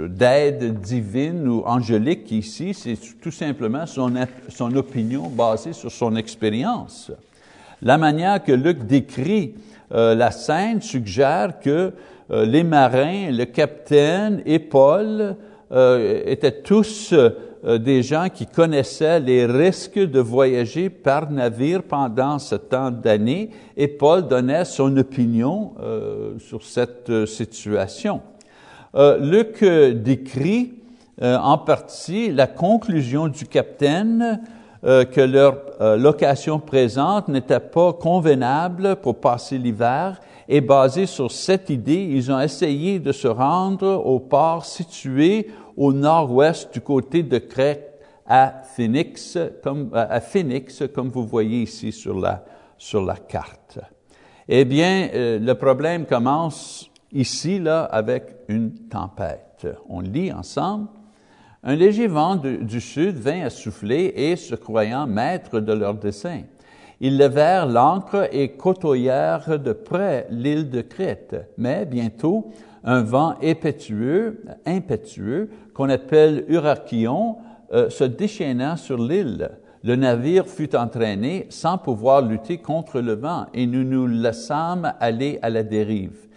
d'aide 0.07 0.79
divine 0.79 1.47
ou 1.47 1.63
angélique 1.65 2.31
ici, 2.31 2.73
c'est 2.73 2.97
tout 3.21 3.31
simplement 3.31 3.85
son, 3.85 4.12
son 4.50 4.75
opinion 4.75 5.29
basée 5.29 5.73
sur 5.73 5.91
son 5.91 6.15
expérience. 6.15 7.12
La 7.83 7.97
manière 7.97 8.43
que 8.43 8.51
Luc 8.51 8.85
décrit 8.88 9.53
euh, 9.93 10.15
la 10.15 10.31
scène 10.31 10.81
suggère 10.81 11.59
que 11.59 11.93
euh, 12.31 12.45
les 12.45 12.63
marins, 12.63 13.29
le 13.31 13.45
capitaine 13.45 14.41
et 14.45 14.59
Paul 14.59 15.35
euh, 15.71 16.23
étaient 16.25 16.62
tous 16.62 17.13
des 17.63 18.03
gens 18.03 18.27
qui 18.27 18.45
connaissaient 18.45 19.21
les 19.21 19.45
risques 19.45 19.97
de 19.97 20.19
voyager 20.19 20.89
par 20.89 21.31
navire 21.31 21.81
pendant 21.83 22.38
ce 22.38 22.55
temps 22.55 22.91
d'année 22.91 23.51
et 23.77 23.88
Paul 23.88 24.27
donnait 24.27 24.65
son 24.65 24.97
opinion 24.97 25.71
sur 26.39 26.62
cette 26.62 27.25
situation. 27.25 28.19
Luc 28.93 29.63
décrit 29.63 30.73
en 31.21 31.57
partie 31.57 32.33
la 32.33 32.47
conclusion 32.47 33.29
du 33.29 33.45
capitaine 33.45 34.41
que 34.83 35.21
leur 35.21 35.97
location 35.97 36.59
présente 36.59 37.29
n'était 37.29 37.59
pas 37.59 37.93
convenable 37.93 38.97
pour 38.97 39.19
passer 39.19 39.57
l'hiver 39.57 40.19
et 40.47 40.61
basé 40.61 41.05
sur 41.05 41.31
cette 41.31 41.69
idée, 41.69 42.09
ils 42.11 42.31
ont 42.31 42.39
essayé 42.39 42.99
de 42.99 43.11
se 43.11 43.27
rendre 43.27 44.05
au 44.05 44.19
port 44.19 44.65
situé 44.65 45.49
au 45.77 45.93
nord-ouest 45.93 46.73
du 46.73 46.81
côté 46.81 47.23
de 47.23 47.37
Crète 47.37 48.01
à 48.25 48.61
Phoenix, 48.75 49.37
comme, 49.61 49.89
à 49.93 50.21
Phoenix, 50.21 50.83
comme 50.93 51.09
vous 51.09 51.25
voyez 51.25 51.63
ici 51.63 51.91
sur 51.91 52.19
la, 52.19 52.43
sur 52.77 53.03
la 53.03 53.15
carte. 53.15 53.79
Eh 54.47 54.65
bien, 54.65 55.09
euh, 55.13 55.39
le 55.39 55.55
problème 55.55 56.05
commence 56.05 56.89
ici, 57.11 57.59
là, 57.59 57.83
avec 57.85 58.35
une 58.47 58.73
tempête. 58.89 59.67
On 59.87 60.01
lit 60.01 60.31
ensemble. 60.31 60.87
Un 61.63 61.75
léger 61.75 62.08
vent 62.08 62.36
du 62.36 62.82
sud 62.82 63.17
vint 63.17 63.46
à 63.46 63.50
souffler 63.50 64.13
et, 64.15 64.36
se 64.36 64.55
croyant 64.55 65.08
maître 65.08 65.62
de 65.62 65.72
leur 65.72 65.93
dessein, 65.93 66.41
ils 67.00 67.17
levèrent 67.17 67.67
l'ancre 67.67 68.27
et 68.32 68.51
côtoyèrent 68.51 69.60
de 69.60 69.72
près 69.72 70.27
l'île 70.29 70.70
de 70.70 70.82
Crète. 70.82 71.50
Mais 71.58 71.86
bientôt, 71.86 72.51
un 72.84 73.01
vent 73.01 73.36
impétueux, 73.41 74.41
qu'on 75.74 75.89
appelle 75.89 76.46
Urakion, 76.50 77.38
euh, 77.74 77.89
se 77.89 78.03
déchaîna 78.03 78.77
sur 78.77 78.98
l'île. 78.98 79.51
Le 79.84 79.96
navire 79.96 80.48
fut 80.48 80.75
entraîné 80.75 81.48
sans 81.50 81.77
pouvoir 81.77 82.22
lutter 82.22 82.58
contre 82.58 83.00
le 83.00 83.13
vent 83.13 83.48
et 83.53 83.65
nous 83.65 83.84
nous 83.84 84.08
laissâmes 84.08 84.93
aller 85.00 85.39
à 85.41 85.50
la 85.50 85.63
dérive. 85.63 86.27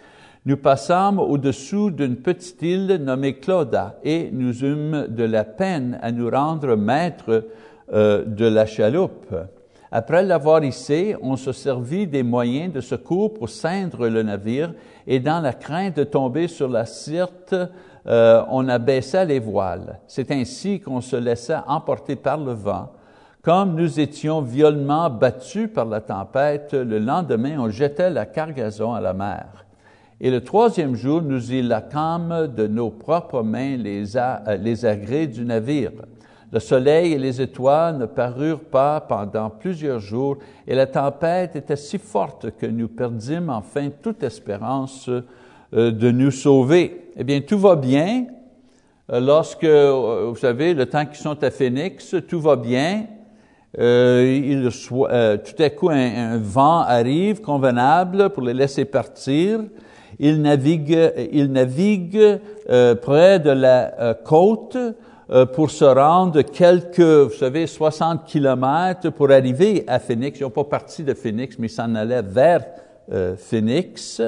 Nous 0.47 0.55
passâmes 0.55 1.19
au-dessous 1.19 1.91
d'une 1.91 2.15
petite 2.15 2.61
île 2.61 3.01
nommée 3.03 3.33
Clauda 3.33 3.99
et 4.01 4.29
nous 4.31 4.63
eûmes 4.63 5.07
de 5.09 5.25
la 5.25 5.43
peine 5.43 5.99
à 6.01 6.13
nous 6.13 6.29
rendre 6.29 6.77
maîtres 6.77 7.49
euh, 7.91 8.23
de 8.23 8.45
la 8.45 8.65
chaloupe. 8.65 9.35
Après 9.91 10.23
l'avoir 10.23 10.63
hissé, 10.63 11.17
on 11.21 11.35
se 11.35 11.51
servit 11.51 12.07
des 12.07 12.23
moyens 12.23 12.71
de 12.71 12.79
secours 12.79 13.33
pour 13.33 13.49
ceindre 13.49 14.07
le 14.07 14.23
navire 14.23 14.73
et 15.05 15.19
dans 15.19 15.41
la 15.41 15.51
crainte 15.51 15.97
de 15.97 16.05
tomber 16.05 16.47
sur 16.47 16.69
la 16.69 16.85
Sirte, 16.85 17.53
euh, 18.05 18.41
on 18.49 18.69
abaissa 18.69 19.25
les 19.25 19.39
voiles. 19.39 19.99
C'est 20.07 20.31
ainsi 20.31 20.79
qu'on 20.79 21.01
se 21.01 21.17
laissa 21.17 21.65
emporter 21.67 22.15
par 22.15 22.37
le 22.37 22.53
vent. 22.53 22.93
Comme 23.41 23.75
nous 23.75 23.99
étions 23.99 24.39
violemment 24.39 25.09
battus 25.09 25.69
par 25.73 25.87
la 25.87 25.99
tempête, 25.99 26.73
le 26.73 26.99
lendemain, 26.99 27.57
on 27.59 27.69
jetait 27.69 28.09
la 28.09 28.25
cargaison 28.25 28.93
à 28.93 29.01
la 29.01 29.11
mer. 29.11 29.66
Et 30.19 30.31
le 30.31 30.43
troisième 30.43 30.95
jour, 30.95 31.21
nous 31.21 31.53
y 31.53 31.61
lacâmes 31.61 32.47
de 32.55 32.67
nos 32.67 32.89
propres 32.89 33.43
mains 33.43 33.77
les, 33.77 34.17
euh, 34.17 34.57
les 34.59 34.85
agrès 34.85 35.27
du 35.27 35.45
navire. 35.45 35.91
Le 36.51 36.59
soleil 36.59 37.11
et 37.11 37.17
les 37.17 37.41
étoiles 37.41 37.97
ne 37.97 38.05
parurent 38.05 38.63
pas 38.63 39.01
pendant 39.01 39.49
plusieurs 39.49 39.99
jours, 39.99 40.37
et 40.65 40.75
la 40.75 40.87
tempête 40.87 41.57
était 41.57 41.75
si 41.75 41.97
forte 41.97 42.51
que 42.57 42.65
nous 42.65 42.87
perdîmes 42.87 43.49
enfin 43.49 43.89
toute 44.01 44.23
espérance 44.23 45.09
euh, 45.09 45.91
de 45.91 46.09
nous 46.09 46.31
sauver. 46.31 47.09
Eh 47.17 47.25
bien, 47.25 47.41
tout 47.41 47.59
va 47.59 47.75
bien. 47.75 48.27
Euh, 49.11 49.19
lorsque, 49.19 49.65
euh, 49.65 50.27
vous 50.29 50.37
savez, 50.37 50.73
le 50.73 50.85
temps 50.85 51.05
qu'ils 51.05 51.17
sont 51.17 51.43
à 51.43 51.51
Phoenix, 51.51 52.15
tout 52.29 52.39
va 52.39 52.55
bien. 52.55 53.07
tout 53.73 53.81
à 55.59 55.69
coup, 55.71 55.89
un, 55.89 56.37
vent 56.37 56.79
arrive 56.79 57.41
convenable 57.41 58.29
pour 58.29 58.43
les 58.43 58.53
laisser 58.53 58.85
partir. 58.85 59.59
Naviguent, 60.19 61.13
ils 61.31 61.51
naviguent 61.51 62.39
près 63.01 63.39
de 63.39 63.51
la 63.51 64.15
côte 64.23 64.77
euh, 65.29 65.45
pour 65.45 65.69
se 65.71 65.83
rendre 65.83 66.41
quelques, 66.41 67.01
vous 67.01 67.37
savez, 67.37 67.67
60 67.67 68.23
kilomètres 68.23 69.09
pour 69.09 69.29
arriver 69.29 69.83
à 69.85 69.99
Phoenix. 69.99 70.39
Ils 70.39 70.43
n'ont 70.43 70.49
pas 70.49 70.63
parti 70.63 71.03
de 71.03 71.13
Phoenix, 71.13 71.59
mais 71.59 71.67
ils 71.67 71.69
s'en 71.69 71.93
allaient 71.95 72.21
vers 72.21 72.63
euh, 73.11 73.35
Phoenix. 73.35 74.21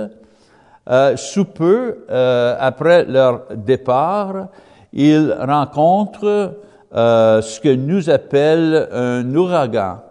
Euh, 0.89 1.15
sous 1.15 1.45
peu, 1.45 1.99
euh, 2.09 2.55
après 2.59 3.05
leur 3.05 3.45
départ, 3.55 4.49
ils 4.91 5.33
rencontrent 5.39 6.55
euh, 6.93 7.41
ce 7.41 7.61
que 7.61 7.73
nous 7.73 8.09
appelle 8.09 8.89
un 8.91 9.33
ouragan. 9.33 10.01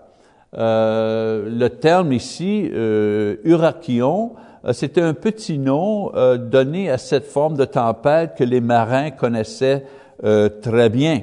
le 0.54 1.68
terme 1.68 2.14
ici, 2.14 2.70
Urakion, 3.44 4.32
c'était 4.72 5.00
un 5.00 5.14
petit 5.14 5.58
nom 5.58 6.10
donné 6.36 6.90
à 6.90 6.98
cette 6.98 7.26
forme 7.26 7.56
de 7.56 7.64
tempête 7.64 8.34
que 8.36 8.44
les 8.44 8.60
marins 8.60 9.10
connaissaient 9.10 9.84
euh, 10.24 10.48
très 10.48 10.88
bien. 10.88 11.22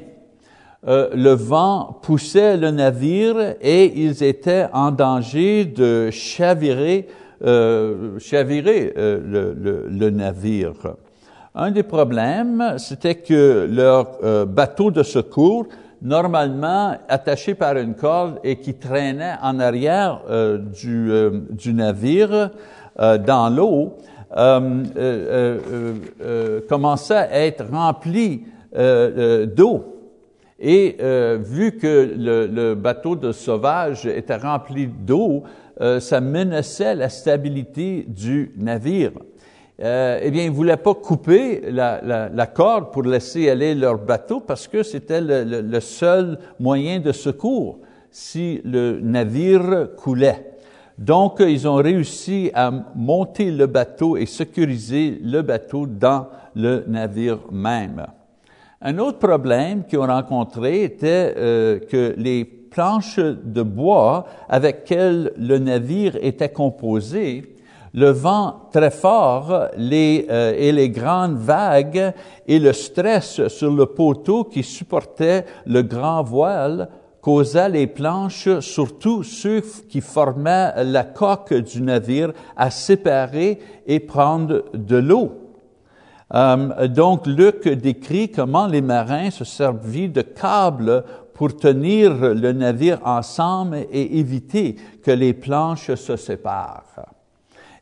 Euh, 0.87 1.09
le 1.15 1.31
vent 1.31 1.97
poussait 2.03 2.57
le 2.57 2.69
navire 2.69 3.55
et 3.59 3.91
ils 4.03 4.23
étaient 4.23 4.67
en 4.71 4.91
danger 4.91 5.65
de 5.65 6.11
chavirer, 6.11 7.07
euh, 7.43 8.19
euh, 8.33 9.87
le, 9.89 10.09
navire. 10.11 10.73
Un 11.55 11.71
des 11.71 11.81
problèmes, 11.81 12.75
c'était 12.77 13.15
que 13.15 13.67
leur 13.71 14.45
bateau 14.45 14.91
de 14.91 15.01
secours, 15.01 15.65
normalement 16.01 16.95
attaché 17.09 17.55
par 17.55 17.77
une 17.77 17.95
corde 17.95 18.39
et 18.43 18.57
qui 18.57 18.75
traînait 18.75 19.35
en 19.41 19.59
arrière 19.59 20.21
du, 20.77 21.73
navire 21.73 22.51
dans 22.97 23.49
l'eau, 23.55 23.97
commençait 26.67 27.15
à 27.15 27.45
être 27.45 27.65
rempli 27.71 28.43
euh, 28.75 29.11
euh, 29.17 29.45
d'eau. 29.45 29.85
Et 30.59 30.97
euh, 31.01 31.37
vu 31.41 31.77
que 31.77 32.13
le, 32.17 32.45
le, 32.47 32.75
bateau 32.75 33.15
de 33.15 33.31
sauvage 33.31 34.05
était 34.05 34.35
rempli 34.35 34.87
d'eau, 34.87 35.43
ça 35.99 36.21
menaçait 36.21 36.95
la 36.95 37.09
stabilité 37.09 38.05
du 38.07 38.53
navire. 38.57 39.11
euh, 39.81 40.19
eh 40.21 40.31
bien, 40.31 40.43
ils 40.45 40.51
voulaient 40.51 40.77
pas 40.77 40.93
couper 40.93 41.61
la, 41.69 41.99
la, 42.01 42.29
la, 42.29 42.47
corde 42.47 42.91
pour 42.91 43.03
laisser 43.03 43.49
aller 43.49 43.75
leur 43.75 43.97
bateau 43.97 44.39
parce 44.39 44.69
que 44.69 44.83
c'était 44.83 45.19
le, 45.19 45.43
le, 45.61 45.79
seul 45.81 46.39
moyen 46.59 46.99
de 47.01 47.11
secours 47.11 47.79
si 48.09 48.61
le 48.63 48.99
navire 49.01 49.89
coulait. 49.97 50.54
Donc, 50.97 51.37
ils 51.39 51.67
ont 51.67 51.75
réussi 51.75 52.51
à 52.53 52.71
monter 52.95 53.51
le 53.51 53.67
bateau 53.67 54.15
et 54.15 54.25
sécuriser 54.25 55.19
le 55.21 55.41
bateau 55.41 55.85
dans 55.85 56.27
le 56.55 56.85
navire 56.87 57.39
même. 57.51 58.05
Un 58.81 58.97
autre 58.99 59.19
problème 59.19 59.83
qu'ils 59.85 59.99
ont 59.99 60.07
rencontré 60.07 60.83
était 60.83 61.33
euh, 61.37 61.79
que 61.79 62.13
les 62.17 62.45
planches 62.45 63.19
de 63.19 63.61
bois 63.61 64.25
avec 64.47 64.89
lesquelles 64.89 65.31
le 65.37 65.57
navire 65.57 66.17
était 66.21 66.49
composé, 66.49 67.55
le 67.93 68.09
vent 68.09 68.67
très 68.71 68.91
fort 68.91 69.51
euh, 69.51 70.53
et 70.57 70.71
les 70.71 70.89
grandes 70.89 71.37
vagues 71.37 72.13
et 72.45 72.59
le 72.59 72.73
stress 72.73 73.47
sur 73.47 73.71
le 73.71 73.85
poteau 73.85 74.43
qui 74.43 74.63
supportait 74.63 75.45
le 75.65 75.81
grand 75.81 76.21
voile 76.21 76.89
causa 77.25 77.69
les 77.69 77.87
planches, 77.87 78.59
surtout 78.59 79.23
ceux 79.23 79.61
qui 79.89 79.99
formaient 79.99 80.83
la 80.83 81.03
coque 81.03 81.55
du 81.55 81.81
navire, 81.81 82.31
à 82.55 82.69
séparer 82.69 83.57
et 83.87 83.99
prendre 83.99 84.65
de 84.75 84.97
l'eau. 84.97 85.31
Euh, 86.35 86.87
donc 86.87 87.25
Luc 87.25 87.67
décrit 87.67 88.29
comment 88.29 88.67
les 88.67 88.83
marins 88.83 89.31
se 89.31 89.43
servirent 89.43 90.11
de 90.11 90.21
câbles 90.21 91.03
pour 91.33 91.57
tenir 91.57 92.13
le 92.13 92.51
navire 92.51 92.99
ensemble 93.03 93.77
et 93.91 94.19
éviter 94.19 94.75
que 95.03 95.09
les 95.09 95.33
planches 95.33 95.95
se 95.95 96.17
séparent. 96.17 97.07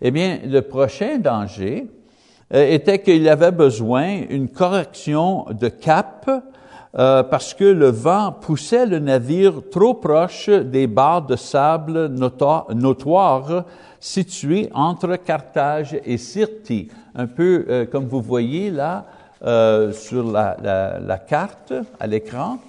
Eh 0.01 0.11
bien, 0.11 0.39
le 0.45 0.61
prochain 0.61 1.17
danger 1.17 1.89
euh, 2.53 2.65
était 2.73 3.01
qu'il 3.01 3.27
avait 3.27 3.51
besoin 3.51 4.21
d'une 4.21 4.47
correction 4.47 5.47
de 5.51 5.67
cap 5.67 6.31
euh, 6.95 7.23
parce 7.23 7.53
que 7.53 7.63
le 7.63 7.89
vent 7.89 8.31
poussait 8.31 8.85
le 8.85 8.99
navire 8.99 9.53
trop 9.71 9.95
proche 9.95 10.49
des 10.49 10.85
barres 10.85 11.25
de 11.25 11.35
sable 11.35 12.07
notoires 12.07 13.65
situées 13.99 14.69
entre 14.73 15.15
Carthage 15.15 15.97
et 16.05 16.17
Syrte, 16.17 16.71
un 17.15 17.27
peu 17.27 17.65
euh, 17.67 17.85
comme 17.85 18.05
vous 18.05 18.21
voyez 18.21 18.69
là 18.69 19.05
sur 19.91 20.31
la, 20.31 20.55
la, 21.01 21.17
carte 21.17 21.73
à 21.99 22.07
l'écran. 22.07 22.59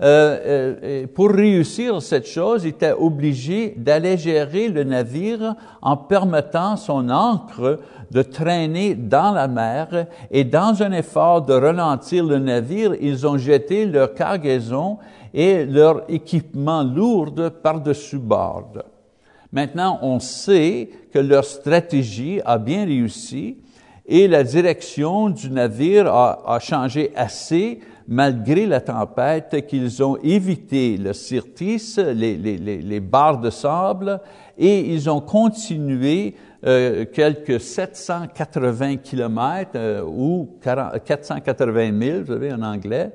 Euh, 0.00 0.74
euh, 0.82 1.06
pour 1.06 1.30
réussir 1.30 2.02
cette 2.02 2.26
chose, 2.26 2.64
il 2.64 2.70
était 2.70 2.92
obligé 2.92 3.74
d'allégerer 3.76 4.68
le 4.68 4.82
navire 4.82 5.54
en 5.82 5.96
permettant 5.96 6.76
son 6.76 7.08
ancre 7.10 7.78
de 8.10 8.22
traîner 8.22 8.94
dans 8.94 9.32
la 9.32 9.48
mer 9.48 10.06
et 10.30 10.44
dans 10.44 10.82
un 10.82 10.92
effort 10.92 11.42
de 11.42 11.54
ralentir 11.54 12.24
le 12.24 12.38
navire, 12.38 12.94
ils 13.00 13.26
ont 13.26 13.38
jeté 13.38 13.86
leur 13.86 14.14
cargaison 14.14 14.98
et 15.32 15.64
leur 15.64 16.04
équipement 16.08 16.82
lourd 16.82 17.34
par-dessus 17.62 18.18
bord. 18.18 18.72
Maintenant, 19.52 19.98
on 20.02 20.20
sait 20.20 20.90
que 21.12 21.18
leur 21.18 21.44
stratégie 21.44 22.40
a 22.44 22.58
bien 22.58 22.84
réussi 22.84 23.58
et 24.06 24.28
la 24.28 24.44
direction 24.44 25.30
du 25.30 25.50
navire 25.50 26.12
a, 26.12 26.58
changé 26.60 27.12
assez 27.16 27.80
malgré 28.06 28.66
la 28.66 28.80
tempête, 28.80 29.66
qu'ils 29.66 30.02
ont 30.02 30.18
évité 30.22 30.98
le 30.98 31.12
les, 32.12 32.36
les, 32.36 33.00
barres 33.00 33.40
de 33.40 33.48
sable, 33.48 34.20
et 34.58 34.92
ils 34.92 35.08
ont 35.08 35.22
continué 35.22 36.34
euh, 36.64 37.04
quelques 37.12 37.60
780 37.60 38.96
kilomètres 38.96 39.72
euh, 39.76 40.02
ou 40.02 40.56
40, 40.62 41.04
480 41.04 42.00
000, 42.00 42.18
vous 42.20 42.32
savez, 42.32 42.52
en 42.52 42.62
anglais, 42.62 43.10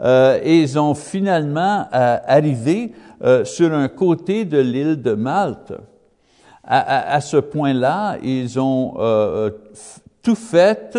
euh, 0.00 0.38
et 0.42 0.60
ils 0.60 0.78
ont 0.78 0.94
finalement 0.94 1.86
euh, 1.92 2.16
arrivé 2.26 2.92
euh, 3.22 3.44
sur 3.44 3.72
un 3.72 3.88
côté 3.88 4.44
de 4.44 4.58
l'île 4.58 5.00
de 5.00 5.14
Malte. 5.14 5.72
À, 6.64 7.14
à, 7.14 7.20
ce 7.20 7.38
point-là, 7.38 8.18
ils 8.22 8.60
ont 8.60 8.94
tout 10.22 10.36
fait 10.36 10.96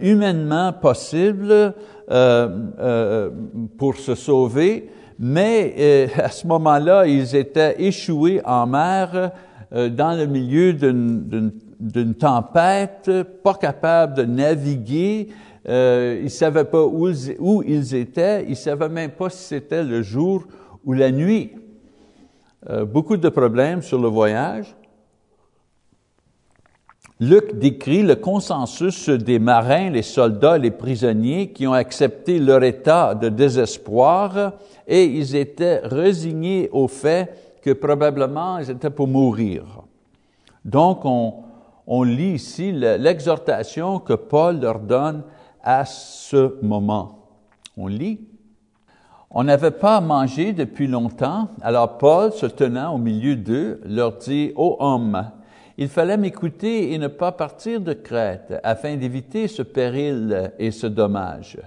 humainement 0.00 0.72
possible 0.72 1.72
euh, 2.12 2.48
euh, 2.80 3.30
pour 3.78 3.96
se 3.96 4.14
sauver, 4.16 4.90
mais 5.18 5.72
euh, 5.78 6.06
à 6.22 6.28
ce 6.28 6.46
moment-là, 6.46 7.06
ils 7.06 7.34
étaient 7.34 7.76
échoués 7.78 8.42
en 8.44 8.66
mer 8.66 9.30
dans 9.72 10.18
le 10.18 10.26
milieu 10.26 10.74
d'une 10.74 12.14
tempête, 12.14 13.10
pas 13.42 13.54
capables 13.54 14.14
de 14.14 14.24
naviguer, 14.24 15.28
euh, 15.68 16.16
ils 16.18 16.24
ne 16.24 16.28
savaient 16.28 16.64
pas 16.64 16.84
où, 16.84 17.08
où, 17.38 17.62
ils 17.62 17.94
étaient, 17.94 18.44
ils 18.44 18.50
ne 18.50 18.54
savaient 18.54 18.88
même 18.88 19.12
pas 19.12 19.30
si 19.30 19.44
c'était 19.44 19.84
le 19.84 20.02
jour 20.02 20.44
ou 20.84 20.92
la 20.92 21.10
nuit. 21.10 21.52
Euh, 22.68 22.84
beaucoup 22.84 23.16
de 23.16 23.28
problèmes 23.28 23.82
sur 23.82 24.00
le 24.00 24.08
voyage. 24.08 24.74
Luc 27.20 27.56
décrit 27.56 28.02
le 28.02 28.16
consensus 28.16 29.08
des 29.08 29.38
marins, 29.38 29.90
les 29.90 30.02
soldats, 30.02 30.58
les 30.58 30.72
prisonniers 30.72 31.52
qui 31.52 31.68
ont 31.68 31.72
accepté 31.72 32.40
leur 32.40 32.64
état 32.64 33.14
de 33.14 33.28
désespoir 33.28 34.54
et 34.88 35.04
ils 35.04 35.36
étaient 35.36 35.78
résignés 35.84 36.68
au 36.72 36.88
fait 36.88 37.51
que 37.62 37.72
probablement 37.72 38.58
ils 38.58 38.70
étaient 38.70 38.90
pour 38.90 39.08
mourir. 39.08 39.64
Donc 40.64 41.04
on, 41.04 42.02
lit 42.02 42.34
ici 42.34 42.72
l'exhortation 42.72 43.98
que 43.98 44.12
Paul 44.14 44.60
leur 44.60 44.80
donne 44.80 45.22
à 45.62 45.84
ce 45.84 46.62
moment. 46.62 47.18
On 47.76 47.86
lit. 47.86 48.20
On 49.30 49.44
n'avait 49.44 49.70
pas 49.70 50.00
mangé 50.00 50.52
depuis 50.52 50.86
longtemps, 50.86 51.48
alors 51.62 51.96
Paul, 51.96 52.32
se 52.32 52.44
tenant 52.44 52.94
au 52.94 52.98
milieu 52.98 53.34
d'eux, 53.34 53.80
leur 53.86 54.18
dit, 54.18 54.52
Ô 54.56 54.76
hommes, 54.78 55.30
il 55.78 55.88
fallait 55.88 56.18
m'écouter 56.18 56.92
et 56.92 56.98
ne 56.98 57.08
pas 57.08 57.32
partir 57.32 57.80
de 57.80 57.94
Crète 57.94 58.60
afin 58.62 58.96
d'éviter 58.96 59.48
ce 59.48 59.62
péril 59.62 60.52
et 60.58 60.70
ce 60.70 60.86
dommage. 60.86 61.58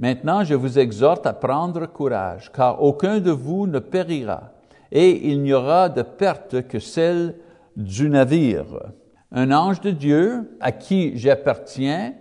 Maintenant, 0.00 0.42
je 0.42 0.54
vous 0.54 0.78
exhorte 0.80 1.24
à 1.24 1.32
prendre 1.32 1.86
courage, 1.86 2.50
car 2.52 2.82
aucun 2.82 3.20
de 3.20 3.30
vous 3.30 3.68
ne 3.68 3.78
périra, 3.78 4.53
et 4.94 5.28
il 5.28 5.42
n'y 5.42 5.52
aura 5.52 5.88
de 5.88 6.02
perte 6.02 6.66
que 6.68 6.78
celle 6.78 7.34
du 7.76 8.08
navire. 8.08 8.92
Un 9.32 9.50
ange 9.50 9.80
de 9.80 9.90
Dieu, 9.90 10.56
à 10.60 10.70
qui 10.70 11.18
j'appartiens 11.18 12.14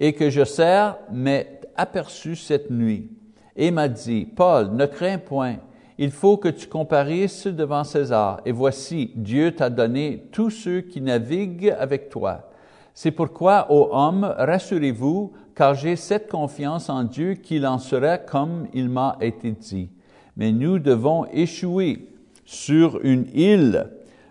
et 0.00 0.12
que 0.12 0.28
je 0.28 0.44
sers, 0.44 0.98
m'est 1.12 1.60
aperçu 1.76 2.34
cette 2.34 2.70
nuit 2.70 3.12
et 3.54 3.70
m'a 3.70 3.88
dit, 3.88 4.26
Paul, 4.26 4.72
ne 4.72 4.86
crains 4.86 5.18
point, 5.18 5.56
il 5.98 6.10
faut 6.10 6.36
que 6.36 6.48
tu 6.48 6.66
comparisses 6.66 7.46
devant 7.46 7.84
César. 7.84 8.40
Et 8.44 8.52
voici, 8.52 9.12
Dieu 9.14 9.52
t'a 9.52 9.70
donné 9.70 10.24
tous 10.32 10.50
ceux 10.50 10.80
qui 10.80 11.00
naviguent 11.00 11.74
avec 11.78 12.10
toi. 12.10 12.50
C'est 12.92 13.12
pourquoi, 13.12 13.70
ô 13.70 13.88
homme, 13.92 14.34
rassurez-vous, 14.36 15.32
car 15.54 15.74
j'ai 15.74 15.96
cette 15.96 16.28
confiance 16.28 16.90
en 16.90 17.04
Dieu 17.04 17.34
qu'il 17.34 17.66
en 17.66 17.78
sera 17.78 18.18
comme 18.18 18.66
il 18.74 18.88
m'a 18.88 19.16
été 19.20 19.52
dit. 19.52 19.90
Mais 20.36 20.52
nous 20.52 20.78
devons 20.78 21.24
échouer 21.32 22.08
sur 22.46 23.00
une 23.02 23.26
île. 23.34 23.88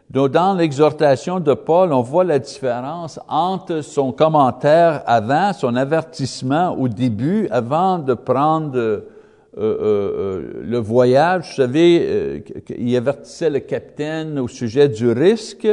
Donc, 0.10 0.32
dans 0.32 0.54
l'exhortation 0.54 1.40
de 1.40 1.54
Paul, 1.54 1.92
on 1.92 2.02
voit 2.02 2.24
la 2.24 2.40
différence 2.40 3.20
entre 3.28 3.82
son 3.82 4.12
commentaire 4.12 5.04
avant, 5.06 5.52
son 5.52 5.76
avertissement 5.76 6.76
au 6.78 6.88
début, 6.88 7.48
avant 7.52 8.00
de 8.00 8.14
prendre 8.14 8.78
euh, 8.78 9.02
euh, 9.58 9.78
euh, 9.82 10.62
le 10.64 10.78
voyage, 10.78 11.50
vous 11.50 11.56
savez, 11.56 12.44
il 12.78 12.96
avertissait 12.96 13.50
le 13.50 13.60
capitaine 13.60 14.38
au 14.40 14.48
sujet 14.48 14.90
du 14.90 15.12
risque 15.12 15.68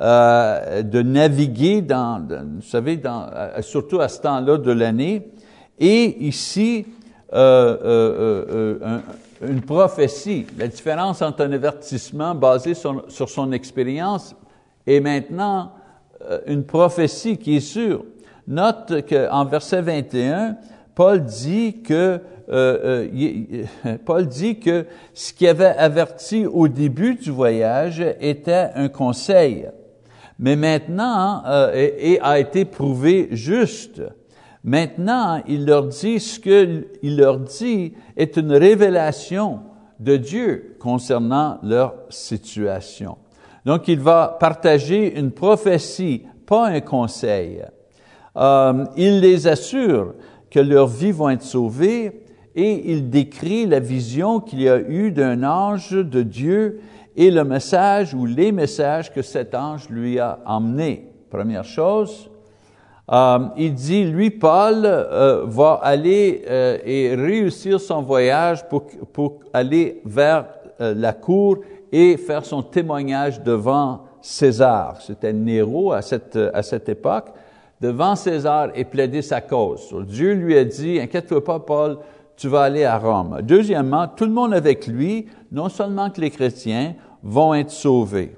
de 0.00 1.02
naviguer 1.02 1.82
dans, 1.82 2.24
vous 2.56 2.62
savez, 2.62 3.00
surtout 3.60 4.00
à 4.00 4.08
ce 4.08 4.20
temps-là 4.20 4.58
de 4.58 4.72
l'année. 4.72 5.30
Et 5.78 6.24
ici, 6.26 6.86
une 9.42 9.62
prophétie, 9.62 10.46
la 10.56 10.68
différence 10.68 11.22
entre 11.22 11.44
un 11.44 11.52
avertissement 11.52 12.34
basé 12.34 12.74
sur, 12.74 13.04
son 13.08 13.52
expérience 13.52 14.34
et 14.86 15.00
maintenant 15.00 15.72
une 16.46 16.64
prophétie 16.64 17.38
qui 17.38 17.56
est 17.56 17.60
sûre. 17.60 18.04
Note 18.48 19.06
qu'en 19.08 19.44
verset 19.44 19.82
21, 19.82 20.56
Paul 20.94 21.24
dit 21.24 21.82
que 21.82 22.20
euh, 22.50 23.06
euh, 23.84 23.96
Paul 24.04 24.26
dit 24.26 24.58
que 24.58 24.86
ce 25.12 25.32
qui 25.32 25.46
avait 25.46 25.66
averti 25.66 26.46
au 26.46 26.66
début 26.66 27.14
du 27.14 27.30
voyage 27.30 28.02
était 28.20 28.70
un 28.74 28.88
conseil, 28.88 29.68
mais 30.38 30.56
maintenant 30.56 31.42
euh, 31.46 31.72
et, 31.74 32.18
a 32.20 32.38
été 32.38 32.64
prouvé 32.64 33.28
juste. 33.32 34.02
Maintenant, 34.68 35.40
il 35.48 35.64
leur 35.64 35.86
dit 35.86 36.20
ce 36.20 36.38
qu'il 36.38 37.16
leur 37.16 37.38
dit 37.40 37.94
est 38.18 38.36
une 38.36 38.52
révélation 38.52 39.60
de 39.98 40.18
Dieu 40.18 40.76
concernant 40.78 41.58
leur 41.62 41.94
situation. 42.10 43.16
Donc, 43.64 43.88
il 43.88 43.98
va 43.98 44.36
partager 44.38 45.18
une 45.18 45.30
prophétie 45.30 46.26
pas 46.44 46.66
un 46.66 46.80
conseil. 46.80 47.62
Euh, 48.36 48.84
il 48.94 49.20
les 49.20 49.46
assure 49.46 50.12
que 50.50 50.60
leurs 50.60 50.86
vies 50.86 51.12
vont 51.12 51.30
être 51.30 51.42
sauvées 51.42 52.26
et 52.54 52.92
il 52.92 53.08
décrit 53.08 53.64
la 53.64 53.80
vision 53.80 54.38
qu'il 54.38 54.60
y 54.60 54.68
a 54.68 54.80
eue 54.80 55.12
d'un 55.12 55.44
ange 55.44 55.92
de 55.92 56.22
Dieu 56.22 56.82
et 57.16 57.30
le 57.30 57.42
message 57.42 58.12
ou 58.12 58.26
les 58.26 58.52
messages 58.52 59.10
que 59.14 59.22
cet 59.22 59.54
ange 59.54 59.88
lui 59.88 60.18
a 60.18 60.40
emmenés. 60.44 61.10
Première 61.30 61.64
chose, 61.64 62.30
euh, 63.10 63.38
il 63.56 63.74
dit, 63.74 64.04
lui, 64.04 64.30
Paul, 64.30 64.82
euh, 64.84 65.44
va 65.46 65.80
aller 65.82 66.42
euh, 66.48 66.78
et 66.84 67.14
réussir 67.14 67.80
son 67.80 68.02
voyage 68.02 68.68
pour, 68.68 68.84
pour 69.12 69.40
aller 69.52 70.00
vers 70.04 70.46
la 70.80 71.12
cour 71.12 71.58
et 71.90 72.16
faire 72.16 72.44
son 72.44 72.62
témoignage 72.62 73.42
devant 73.42 74.04
César. 74.20 75.00
C'était 75.00 75.32
Néro 75.32 75.90
à 75.90 76.02
cette, 76.02 76.38
à 76.54 76.62
cette 76.62 76.88
époque 76.88 77.32
devant 77.80 78.14
César 78.14 78.68
et 78.76 78.84
plaider 78.84 79.20
sa 79.22 79.40
cause. 79.40 79.92
Dieu 80.06 80.34
lui 80.34 80.56
a 80.56 80.64
dit, 80.64 81.00
inquiète-toi 81.00 81.42
pas, 81.42 81.58
Paul, 81.58 81.98
tu 82.36 82.46
vas 82.46 82.62
aller 82.62 82.84
à 82.84 82.96
Rome. 82.96 83.40
Deuxièmement, 83.42 84.06
tout 84.06 84.24
le 84.24 84.30
monde 84.30 84.54
avec 84.54 84.86
lui, 84.86 85.26
non 85.50 85.68
seulement 85.68 86.10
que 86.10 86.20
les 86.20 86.30
chrétiens, 86.30 86.94
vont 87.24 87.54
être 87.54 87.72
sauvés. 87.72 88.36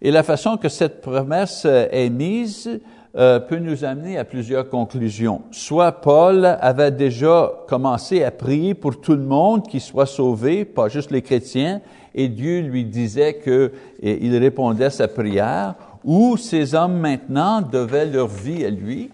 Et 0.00 0.12
la 0.12 0.22
façon 0.22 0.56
que 0.56 0.68
cette 0.68 1.00
promesse 1.00 1.64
est 1.64 2.10
mise 2.10 2.80
euh, 3.14 3.40
peut 3.40 3.58
nous 3.58 3.84
amener 3.84 4.16
à 4.16 4.24
plusieurs 4.24 4.70
conclusions. 4.70 5.42
Soit 5.50 5.92
Paul 5.92 6.46
avait 6.46 6.90
déjà 6.90 7.52
commencé 7.68 8.24
à 8.24 8.30
prier 8.30 8.72
pour 8.72 9.00
tout 9.02 9.12
le 9.12 9.22
monde 9.22 9.68
qui 9.68 9.80
soit 9.80 10.06
sauvé, 10.06 10.64
pas 10.64 10.88
juste 10.88 11.10
les 11.10 11.20
chrétiens, 11.20 11.82
et 12.14 12.28
Dieu 12.28 12.60
lui 12.60 12.84
disait 12.84 13.38
qu'il 13.38 14.36
répondait 14.36 14.86
à 14.86 14.90
sa 14.90 15.08
prière, 15.08 15.74
où 16.04 16.38
ces 16.38 16.74
hommes 16.74 16.98
maintenant 16.98 17.60
devaient 17.60 18.06
leur 18.06 18.28
vie 18.28 18.64
à 18.64 18.70
lui, 18.70 19.10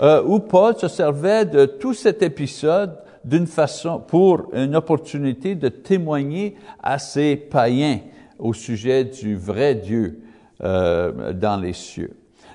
euh, 0.00 0.20
où 0.26 0.40
Paul 0.40 0.76
se 0.76 0.88
servait 0.88 1.44
de 1.44 1.66
tout 1.66 1.94
cet 1.94 2.20
épisode 2.20 2.98
d'une 3.24 3.46
façon, 3.46 4.00
pour 4.00 4.48
une 4.54 4.74
opportunité 4.74 5.54
de 5.54 5.68
témoigner 5.68 6.56
à 6.82 6.98
ces 6.98 7.36
païens 7.36 8.00
au 8.38 8.52
sujet 8.52 9.04
du 9.04 9.36
vrai 9.36 9.76
Dieu 9.76 10.20
euh, 10.62 11.32
dans 11.32 11.56
les 11.56 11.72
cieux. 11.72 12.10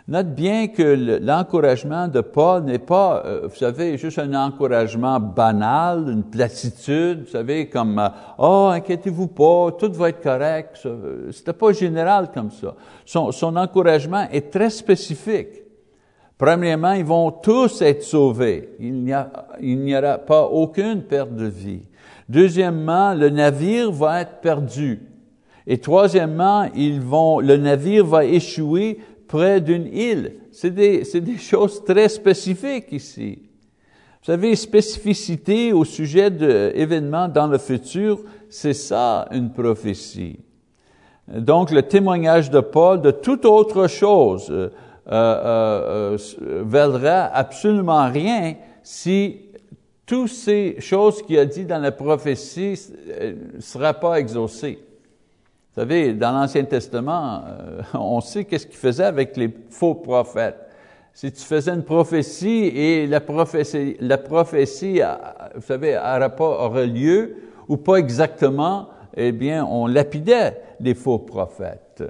Note 0.10 0.34
bien 0.34 0.70
que 0.70 1.20
l'encouragement 1.22 2.08
de 2.08 2.22
Paul 2.22 2.64
n'est 2.64 2.80
pas, 2.80 3.22
euh, 3.28 3.42
vous 3.44 3.56
savez, 3.56 3.96
juste 3.96 4.18
un 4.18 4.34
encouragement 4.34 5.20
banal, 5.20 6.10
une 6.10 6.24
platitude, 6.24 7.26
vous 7.26 7.32
savez, 7.32 7.70
comme 7.70 8.00
euh, 8.00 8.10
oh 8.40 8.72
inquiétez-vous 8.74 9.28
pas, 9.28 9.68
tout 9.78 9.94
va 9.94 10.10
être 10.10 10.24
correct. 10.24 10.80
C'était 11.30 11.54
pas 11.54 11.74
général 11.74 12.32
comme 12.34 12.50
ça. 12.50 12.74
Son, 13.06 13.32
son 13.32 13.56
encouragement 13.56 14.28
est 14.32 14.50
très 14.50 14.72
spécifique. 14.72 15.62
Premièrement, 16.40 16.94
ils 16.94 17.06
vont 17.06 17.30
tous 17.30 17.80
être 17.84 18.02
sauvés. 18.02 18.78
Il 18.80 19.04
n'y 19.04 19.96
aura 19.96 20.18
pas 20.18 20.46
aucune 20.46 21.04
perte 21.04 21.36
de 21.36 21.46
vie. 21.46 21.84
Deuxièmement, 22.28 23.14
le 23.14 23.30
navire 23.30 23.92
va 23.92 24.22
être 24.22 24.42
perdu. 24.42 25.04
Et 25.68 25.78
troisièmement, 25.78 26.68
ils 26.74 27.00
vont, 27.00 27.42
le 27.42 27.58
navire 27.58 28.04
va 28.08 28.26
échouer 28.26 28.98
près 29.30 29.62
d'une 29.62 29.88
île. 29.88 30.34
C'est 30.52 30.72
des, 30.72 31.04
des 31.22 31.38
choses 31.38 31.86
très 31.86 32.10
spécifiques 32.10 32.92
ici. 32.92 33.40
Vous 34.22 34.26
savez, 34.26 34.54
spécificité 34.58 35.72
au 35.72 35.86
sujet 35.86 36.30
d'événements 36.30 37.30
dans 37.30 37.48
le 37.48 37.58
futur, 37.58 38.20
c'est 38.50 38.74
ça 38.74 39.30
une 39.32 39.54
prophétie. 39.54 40.40
Donc, 41.30 41.72
le 41.72 41.84
témoignage 41.84 42.50
de 42.50 42.60
Paul 42.60 43.02
de 43.02 43.12
toute 43.12 43.46
autre 43.46 43.88
chose 43.88 44.50
euh, 44.50 44.70
euh, 45.12 46.18
euh, 46.42 47.28
absolument 47.32 48.12
rien 48.12 48.56
si 48.84 49.42
toutes 50.06 50.30
ces 50.30 50.78
choses 50.80 51.22
qu'il 51.22 51.38
a 51.38 51.46
dit 51.46 51.66
dans 51.66 51.78
la 51.78 51.92
prophétie 51.92 52.80
ne 53.08 53.14
euh, 53.14 53.34
seraient 53.60 54.00
pas 54.00 54.20
exaucées. 54.20 54.80
Vous 55.80 55.84
savez, 55.84 56.12
dans 56.12 56.34
l'Ancien 56.34 56.66
Testament, 56.66 57.42
euh, 57.48 57.82
on 57.94 58.20
sait 58.20 58.44
qu'est-ce 58.44 58.68
qu'il 58.68 58.76
faisait 58.76 59.06
avec 59.06 59.38
les 59.38 59.50
faux 59.70 59.96
prophètes. 59.96 60.58
Si 61.14 61.32
tu 61.32 61.42
faisais 61.42 61.72
une 61.72 61.86
prophétie 61.86 62.66
et 62.66 63.08
la 63.08 63.22
prophétie, 63.22 63.96
la 64.02 64.18
prophétie, 64.18 65.02
euh, 65.02 65.16
vous 65.56 65.62
savez, 65.62 65.94
n'aurait 65.94 66.36
pas 66.36 66.66
aurait 66.66 66.86
lieu 66.86 67.38
ou 67.70 67.78
pas 67.78 67.96
exactement, 67.96 68.90
eh 69.16 69.32
bien, 69.32 69.66
on 69.66 69.88
lapidait 69.88 70.62
les 70.82 70.96
faux 70.96 71.20
prophètes. 71.20 72.04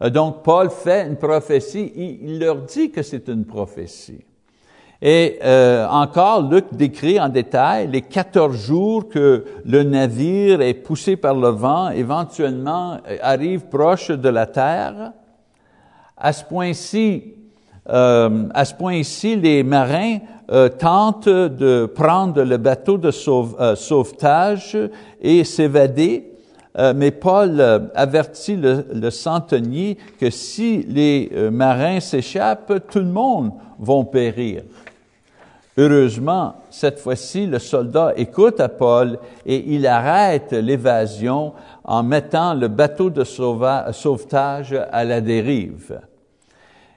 Euh, 0.00 0.08
donc, 0.08 0.44
Paul 0.44 0.70
fait 0.70 1.08
une 1.08 1.16
prophétie, 1.16 1.92
il 1.96 2.38
leur 2.38 2.62
dit 2.62 2.92
que 2.92 3.02
c'est 3.02 3.26
une 3.26 3.46
prophétie. 3.46 4.24
Et 5.02 5.38
euh, 5.44 5.86
encore, 5.88 6.48
Luc 6.50 6.66
décrit 6.72 7.20
en 7.20 7.28
détail 7.28 7.88
les 7.88 8.00
14 8.00 8.56
jours 8.56 9.08
que 9.08 9.44
le 9.64 9.82
navire 9.82 10.62
est 10.62 10.74
poussé 10.74 11.16
par 11.16 11.34
le 11.34 11.48
vent, 11.48 11.90
éventuellement 11.90 12.96
euh, 13.06 13.18
arrive 13.20 13.66
proche 13.66 14.10
de 14.10 14.28
la 14.28 14.46
terre. 14.46 15.12
À 16.16 16.32
ce 16.32 16.44
point-ci, 16.44 17.34
euh, 17.90 18.48
à 18.54 18.64
ce 18.64 18.74
point-ci, 18.74 19.36
les 19.36 19.62
marins 19.62 20.18
euh, 20.50 20.70
tentent 20.70 21.28
de 21.28 21.84
prendre 21.84 22.42
le 22.42 22.56
bateau 22.56 22.96
de 22.96 23.10
sauvetage 23.10 24.78
et 25.20 25.44
s'évader. 25.44 26.32
mais 26.94 27.10
Paul 27.10 27.60
avertit 27.94 28.56
le, 28.56 28.86
le, 28.92 29.10
centenier 29.10 29.96
que 30.20 30.30
si 30.30 30.84
les 30.88 31.30
marins 31.50 32.00
s'échappent, 32.00 32.82
tout 32.90 32.98
le 32.98 33.06
monde 33.06 33.52
va 33.78 34.04
périr. 34.04 34.62
Heureusement, 35.78 36.54
cette 36.70 36.98
fois-ci, 36.98 37.46
le 37.46 37.58
soldat 37.58 38.14
écoute 38.16 38.60
à 38.60 38.70
Paul 38.70 39.18
et 39.44 39.74
il 39.74 39.86
arrête 39.86 40.52
l'évasion 40.52 41.52
en 41.84 42.02
mettant 42.02 42.54
le 42.54 42.68
bateau 42.68 43.10
de 43.10 43.24
sauvetage 43.24 44.74
à 44.90 45.04
la 45.04 45.20
dérive. 45.20 46.00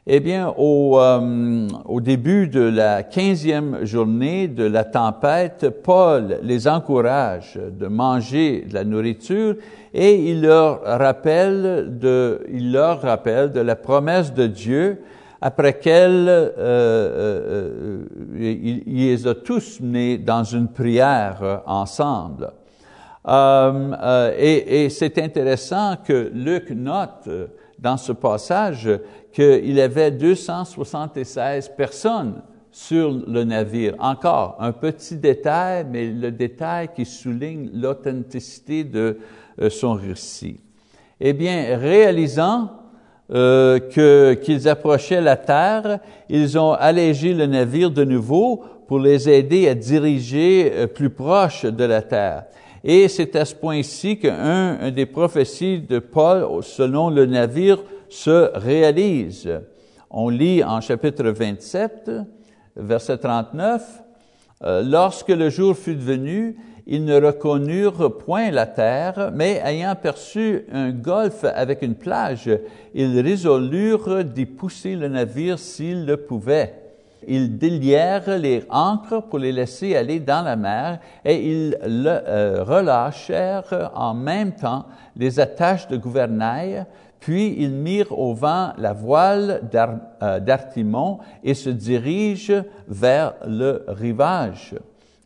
Eh 0.08 0.22
bien, 0.22 0.54
au, 0.58 0.98
euh, 0.98 1.68
au, 1.86 2.00
début 2.00 2.48
de 2.48 2.62
la 2.62 3.04
quinzième 3.04 3.86
journée 3.86 4.48
de 4.48 4.64
la 4.64 4.86
tempête, 4.86 5.70
Paul 5.84 6.40
les 6.42 6.68
encourage 6.68 7.60
de 7.78 7.88
manger 7.88 8.66
de 8.68 8.74
la 8.74 8.86
nourriture 8.86 9.56
et 9.94 10.32
il 10.32 10.42
leur 10.42 10.82
rappelle 10.84 12.00
de 12.00 13.60
la 13.60 13.76
promesse 13.76 14.34
de 14.34 14.48
Dieu 14.48 15.02
après 15.42 15.80
qu'elle, 15.80 16.28
euh, 16.28 16.52
euh, 16.58 18.06
il, 18.38 18.84
les 18.86 19.28
a 19.28 19.36
tous 19.36 19.80
menés 19.80 20.18
dans 20.18 20.44
une 20.44 20.68
prière 20.68 21.62
ensemble. 21.66 22.52
Euh, 23.28 24.34
et, 24.38 24.86
et 24.86 24.90
c'est 24.90 25.18
intéressant 25.18 25.96
que 26.04 26.32
Luc 26.34 26.72
note 26.72 27.30
dans 27.78 27.98
ce 27.98 28.12
passage 28.12 28.90
qu'il 29.32 29.80
avait 29.80 30.12
276 30.12 31.70
personnes 31.78 32.42
sur 32.72 33.12
le 33.12 33.44
navire. 33.44 33.96
Encore 34.00 34.58
un 34.60 34.72
petit 34.72 35.16
détail, 35.16 35.86
mais 35.90 36.08
le 36.08 36.32
détail 36.32 36.90
qui 36.94 37.06
souligne 37.06 37.70
l'authenticité 37.74 38.84
de 38.84 39.20
son 39.70 39.94
récit. 39.94 40.60
Eh 41.20 41.34
bien, 41.34 41.78
réalisant 41.78 42.79
euh, 43.32 43.80
qu'ils 44.36 44.68
approchaient 44.68 45.22
la 45.22 45.38
terre, 45.38 46.00
ils 46.30 46.58
ont 46.58 46.72
allégé 46.72 47.34
le 47.34 47.46
navire 47.46 47.92
de 47.92 48.04
nouveau 48.04 48.64
pour 48.88 49.00
les 49.00 49.30
aider 49.30 49.68
à 49.68 49.76
diriger 49.76 50.72
euh, 50.74 50.88
plus 50.88 51.12
proche 51.12 51.64
de 51.64 51.84
la 51.84 52.02
terre. 52.02 52.46
Et 52.84 53.08
c'est 53.08 53.36
à 53.36 53.46
ce 53.46 53.54
point-ci 53.54 54.18
qu'un 54.18 54.90
des 54.90 55.06
prophéties 55.06 55.80
de 55.80 56.00
Paul 56.00 56.64
selon 56.64 57.10
le 57.10 57.26
navire 57.26 57.84
se 58.10 58.50
réalise. 58.58 59.60
On 60.10 60.30
lit 60.30 60.64
en 60.64 60.82
chapitre 60.82 61.24
27, 61.30 62.12
verset 62.76 63.18
39, 63.18 63.84
euh, 64.64 64.82
Lorsque 64.84 65.30
le 65.30 65.50
jour 65.50 65.78
fut 65.78 65.96
venu, 65.96 66.58
ils 66.92 67.06
ne 67.06 67.24
reconnurent 67.24 68.18
point 68.18 68.50
la 68.50 68.66
terre, 68.66 69.32
mais 69.32 69.62
ayant 69.64 69.94
perçu 69.96 70.66
un 70.74 70.90
golfe 70.90 71.44
avec 71.44 71.84
une 71.84 71.94
plage, 71.94 72.50
ils 72.96 73.22
résolurent 73.22 74.24
d'y 74.24 74.48
pousser 74.48 74.96
le 74.96 75.08
navire 75.08 75.60
s'ils 75.60 76.08
le 76.08 76.18
pouvaient. 76.18 76.74
Ils 77.28 77.60
délièrent 77.60 78.40
les 78.40 78.66
ancres 78.72 79.22
pour 79.22 79.38
les 79.38 79.52
laisser 79.52 79.96
aller 79.96 80.20
dans 80.20 80.42
la 80.42 80.56
mer 80.56 81.00
et 81.24 81.36
ils 81.36 81.78
euh, 81.84 82.64
relâchèrent 82.64 83.92
en 83.94 84.16
même 84.16 84.54
temps 84.54 84.86
les 85.16 85.40
attaches 85.40 85.88
de 85.90 85.98
gouvernail, 85.98 86.88
puis 87.20 87.56
ils 87.60 87.70
mirent 87.70 88.18
au 88.18 88.34
vent 88.34 88.74
la 88.80 88.94
voile 88.94 89.62
euh, 90.24 90.40
d'Artimon 90.40 91.20
et 91.44 91.54
se 91.54 91.70
dirigent 91.70 92.64
vers 92.88 93.36
le 93.46 93.86
rivage. 93.88 94.74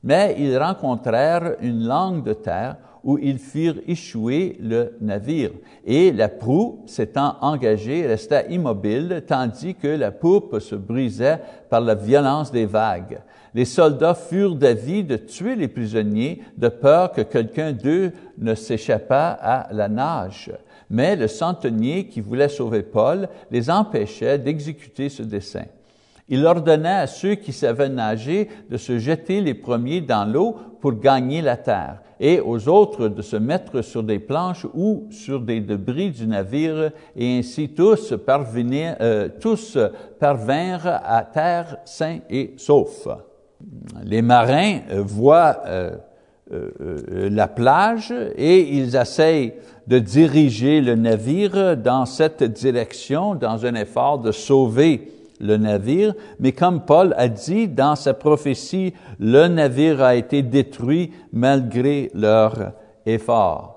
Mais 0.03 0.35
ils 0.37 0.57
rencontrèrent 0.57 1.55
une 1.61 1.85
langue 1.85 2.23
de 2.23 2.33
terre 2.33 2.75
où 3.03 3.17
ils 3.17 3.37
firent 3.37 3.79
échouer 3.85 4.57
le 4.61 4.95
navire. 5.01 5.51
Et 5.85 6.11
la 6.11 6.29
proue, 6.29 6.83
s'étant 6.85 7.35
engagée, 7.41 8.07
resta 8.07 8.43
immobile, 8.47 9.23
tandis 9.27 9.75
que 9.75 9.87
la 9.87 10.11
poupe 10.11 10.59
se 10.59 10.75
brisait 10.75 11.41
par 11.69 11.81
la 11.81 11.95
violence 11.95 12.51
des 12.51 12.65
vagues. 12.65 13.21
Les 13.53 13.65
soldats 13.65 14.15
furent 14.15 14.55
d'avis 14.55 15.03
de 15.03 15.17
tuer 15.17 15.55
les 15.55 15.67
prisonniers, 15.67 16.41
de 16.57 16.69
peur 16.69 17.11
que 17.11 17.21
quelqu'un 17.21 17.73
d'eux 17.73 18.11
ne 18.37 18.55
s'échappât 18.55 19.37
à 19.41 19.67
la 19.71 19.89
nage. 19.89 20.51
Mais 20.89 21.15
le 21.15 21.27
centenier 21.27 22.07
qui 22.07 22.21
voulait 22.21 22.49
sauver 22.49 22.83
Paul 22.83 23.27
les 23.51 23.69
empêchait 23.69 24.39
d'exécuter 24.39 25.09
ce 25.09 25.23
dessein. 25.23 25.65
Il 26.33 26.47
ordonnait 26.47 26.89
à 26.89 27.05
ceux 27.05 27.35
qui 27.35 27.53
savaient 27.53 27.89
nager 27.89 28.49
de 28.67 28.75
se 28.75 28.97
jeter 28.97 29.39
les 29.39 29.53
premiers 29.53 30.01
dans 30.01 30.25
l'eau 30.25 30.55
pour 30.81 30.93
gagner 30.93 31.43
la 31.43 31.57
terre, 31.57 32.01
et 32.19 32.39
aux 32.39 32.67
autres 32.67 33.07
de 33.07 33.21
se 33.21 33.35
mettre 33.35 33.83
sur 33.83 34.01
des 34.01 34.17
planches 34.17 34.65
ou 34.73 35.05
sur 35.11 35.41
des 35.41 35.59
débris 35.59 36.09
du 36.09 36.25
navire, 36.25 36.89
et 37.15 37.37
ainsi 37.37 37.69
tous, 37.69 38.13
euh, 38.13 39.29
tous 39.39 39.77
parvinrent 40.19 41.01
à 41.05 41.21
terre 41.21 41.77
sains 41.85 42.21
et 42.31 42.55
saufs. 42.57 43.07
Les 44.03 44.23
marins 44.23 44.79
euh, 44.89 45.03
voient 45.05 45.59
euh, 45.67 45.97
la 47.29 47.47
plage 47.47 48.11
et 48.35 48.75
ils 48.75 48.95
essayent 48.95 49.53
de 49.85 49.99
diriger 49.99 50.81
le 50.81 50.95
navire 50.95 51.77
dans 51.77 52.07
cette 52.07 52.41
direction, 52.43 53.35
dans 53.35 53.67
un 53.67 53.75
effort 53.75 54.17
de 54.17 54.31
sauver 54.31 55.12
le 55.39 55.57
navire, 55.57 56.13
mais 56.39 56.51
comme 56.51 56.85
Paul 56.85 57.13
a 57.17 57.27
dit 57.27 57.67
dans 57.67 57.95
sa 57.95 58.13
prophétie, 58.13 58.93
le 59.19 59.47
navire 59.47 60.01
a 60.01 60.15
été 60.15 60.41
détruit 60.41 61.11
malgré 61.31 62.11
leur 62.13 62.73
effort. 63.05 63.73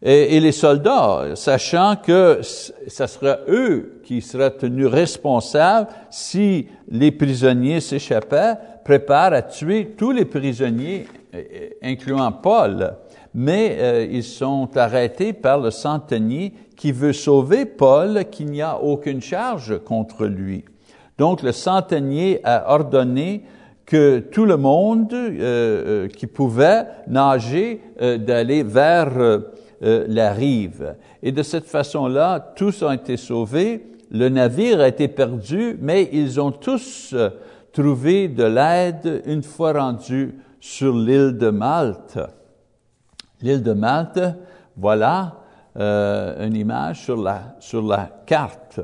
Et, 0.00 0.38
les 0.38 0.52
soldats, 0.52 1.34
sachant 1.34 1.96
que 1.96 2.40
ce 2.42 3.06
serait 3.06 3.40
eux 3.48 4.00
qui 4.04 4.20
seraient 4.20 4.56
tenus 4.56 4.86
responsables 4.86 5.88
si 6.08 6.68
les 6.88 7.10
prisonniers 7.10 7.80
s'échappaient, 7.80 8.54
préparent 8.84 9.32
à 9.32 9.42
tuer 9.42 9.94
tous 9.98 10.12
les 10.12 10.24
prisonniers, 10.24 11.06
euh, 11.34 11.42
incluant 11.82 12.30
Paul. 12.30 12.94
Mais 13.34 13.76
euh, 13.80 14.06
ils 14.08 14.22
sont 14.24 14.68
arrêtés 14.76 15.32
par 15.32 15.58
le 15.58 15.72
centenier 15.72 16.54
qui 16.76 16.92
veut 16.92 17.12
sauver 17.12 17.66
Paul, 17.66 18.24
qu'il 18.30 18.46
n'y 18.46 18.62
a 18.62 18.80
aucune 18.80 19.20
charge 19.20 19.80
contre 19.84 20.26
lui. 20.26 20.64
Donc 21.18 21.42
le 21.42 21.52
centenier 21.52 22.40
a 22.44 22.72
ordonné 22.72 23.44
que 23.84 24.18
tout 24.18 24.44
le 24.44 24.56
monde 24.56 25.12
euh, 25.12 25.38
euh, 25.40 26.08
qui 26.08 26.26
pouvait 26.26 26.86
nager 27.06 27.82
euh, 28.00 28.18
d'aller 28.18 28.62
vers 28.62 29.10
la 29.80 30.32
rive. 30.32 30.96
Et 31.22 31.30
de 31.30 31.42
cette 31.44 31.66
façon-là, 31.66 32.52
tous 32.56 32.82
ont 32.82 32.90
été 32.90 33.16
sauvés. 33.16 33.86
Le 34.10 34.28
navire 34.28 34.80
a 34.80 34.88
été 34.88 35.06
perdu, 35.06 35.78
mais 35.80 36.08
ils 36.12 36.40
ont 36.40 36.50
tous 36.50 37.14
trouvé 37.72 38.26
de 38.26 38.42
l'aide 38.42 39.22
une 39.24 39.44
fois 39.44 39.72
rendus 39.72 40.34
sur 40.58 40.96
l'île 40.96 41.38
de 41.38 41.50
Malte. 41.50 42.18
L'île 43.40 43.62
de 43.62 43.72
Malte, 43.72 44.20
voilà 44.76 45.36
une 45.76 46.56
image 46.56 47.04
sur 47.04 47.16
la, 47.16 47.54
sur 47.60 47.82
la 47.82 48.10
carte. 48.26 48.80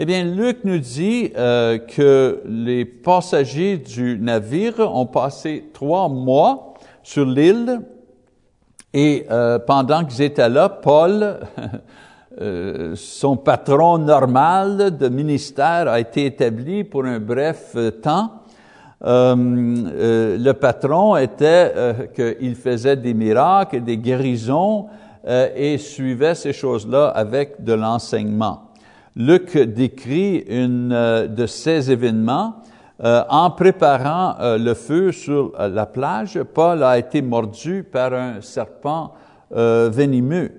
Eh 0.00 0.06
bien, 0.06 0.22
Luc 0.22 0.58
nous 0.62 0.78
dit 0.78 1.32
euh, 1.36 1.76
que 1.78 2.40
les 2.46 2.84
passagers 2.84 3.78
du 3.78 4.16
navire 4.20 4.78
ont 4.78 5.06
passé 5.06 5.70
trois 5.74 6.08
mois 6.08 6.74
sur 7.02 7.24
l'île 7.24 7.80
et 8.94 9.26
euh, 9.28 9.58
pendant 9.58 10.04
qu'ils 10.04 10.22
étaient 10.22 10.48
là, 10.48 10.68
Paul, 10.68 11.40
euh, 12.40 12.92
son 12.94 13.36
patron 13.36 13.98
normal 13.98 14.96
de 14.96 15.08
ministère, 15.08 15.88
a 15.88 15.98
été 15.98 16.26
établi 16.26 16.84
pour 16.84 17.04
un 17.04 17.18
bref 17.18 17.76
temps. 18.00 18.44
le 19.02 20.52
patron 20.52 21.16
était 21.16 21.72
qu'il 22.14 22.54
faisait 22.54 22.96
des 22.96 23.14
miracles 23.14 23.82
des 23.82 23.98
guérisons 23.98 24.86
et 25.26 25.76
suivait 25.76 26.36
ces 26.36 26.52
choses-là 26.52 27.08
avec 27.08 27.64
de 27.64 27.72
l'enseignement. 27.72 28.67
Luc 29.18 29.58
décrit 29.58 30.44
une 30.48 30.92
euh, 30.92 31.26
de 31.26 31.44
ces 31.46 31.90
événements. 31.90 32.62
Euh, 33.02 33.24
en 33.28 33.50
préparant 33.50 34.36
euh, 34.40 34.58
le 34.58 34.74
feu 34.74 35.10
sur 35.10 35.52
la 35.58 35.86
plage, 35.86 36.40
Paul 36.54 36.84
a 36.84 36.98
été 36.98 37.20
mordu 37.20 37.82
par 37.82 38.12
un 38.12 38.40
serpent 38.40 39.12
venimeux, 39.50 40.50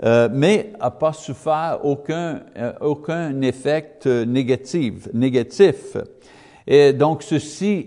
mais 0.00 0.72
n'a 0.80 0.92
pas 0.92 1.12
souffert 1.12 1.80
aucun, 1.82 2.42
aucun 2.80 3.40
effet 3.40 3.98
négatif. 4.28 5.08
négatif. 5.12 5.96
Et 6.68 6.92
donc 6.92 7.24
ceci 7.24 7.84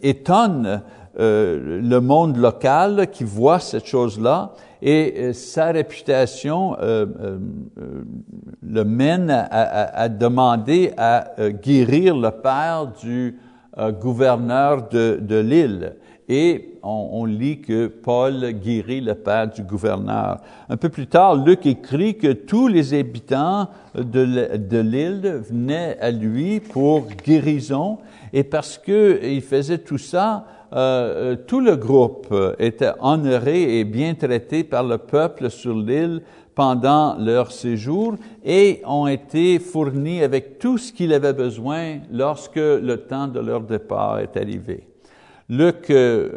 étonne 0.00 0.82
le 1.18 1.98
monde 1.98 2.36
local 2.36 3.08
qui 3.10 3.24
voit 3.24 3.58
cette 3.58 3.86
chose-là 3.86 4.52
et 4.82 5.14
euh, 5.16 5.32
sa 5.32 5.66
réputation 5.72 6.76
euh, 6.80 7.06
euh, 7.20 7.38
le 8.62 8.84
mène 8.84 9.30
à, 9.30 10.08
demander 10.08 10.92
à 10.96 11.32
guérir 11.62 12.16
le 12.16 12.30
père 12.30 12.92
du 13.02 13.38
gouverneur 14.00 14.88
de, 14.88 15.18
de 15.20 15.36
l'île. 15.36 15.96
Et 16.28 16.78
on, 16.82 17.24
lit 17.24 17.60
que 17.60 17.86
Paul 17.86 18.52
guérit 18.52 19.00
le 19.00 19.14
père 19.14 19.48
du 19.48 19.62
gouverneur. 19.62 20.40
Un 20.68 20.76
peu 20.76 20.88
plus 20.88 21.06
tard, 21.06 21.36
Luc 21.36 21.66
écrit 21.66 22.16
que 22.16 22.32
tous 22.32 22.66
les 22.66 22.94
habitants 22.94 23.68
de 23.94 24.78
l'île 24.80 25.42
venaient 25.48 25.96
à 26.00 26.10
lui 26.10 26.58
pour 26.58 27.06
guérison, 27.24 27.98
et 28.32 28.42
parce 28.42 28.76
qu'il 28.76 29.42
faisait 29.42 29.78
tout 29.78 29.98
ça, 29.98 30.46
euh, 30.76 31.32
euh, 31.32 31.36
tout 31.46 31.60
le 31.60 31.76
groupe 31.76 32.34
était 32.58 32.92
honoré 33.00 33.78
et 33.78 33.84
bien 33.84 34.14
traité 34.14 34.62
par 34.62 34.84
le 34.84 34.98
peuple 34.98 35.50
sur 35.50 35.74
l'île 35.74 36.20
pendant 36.54 37.16
leur 37.18 37.50
séjour 37.50 38.16
et 38.44 38.82
ont 38.86 39.06
été 39.06 39.58
fournis 39.58 40.22
avec 40.22 40.58
tout 40.58 40.78
ce 40.78 40.92
qu'ils 40.92 41.12
avaient 41.14 41.32
besoin 41.32 41.98
lorsque 42.12 42.56
le 42.56 42.96
temps 43.08 43.28
de 43.28 43.40
leur 43.40 43.60
départ 43.60 44.18
est 44.18 44.36
arrivé. 44.36 44.86
Luc 45.48 45.90
euh, 45.90 46.30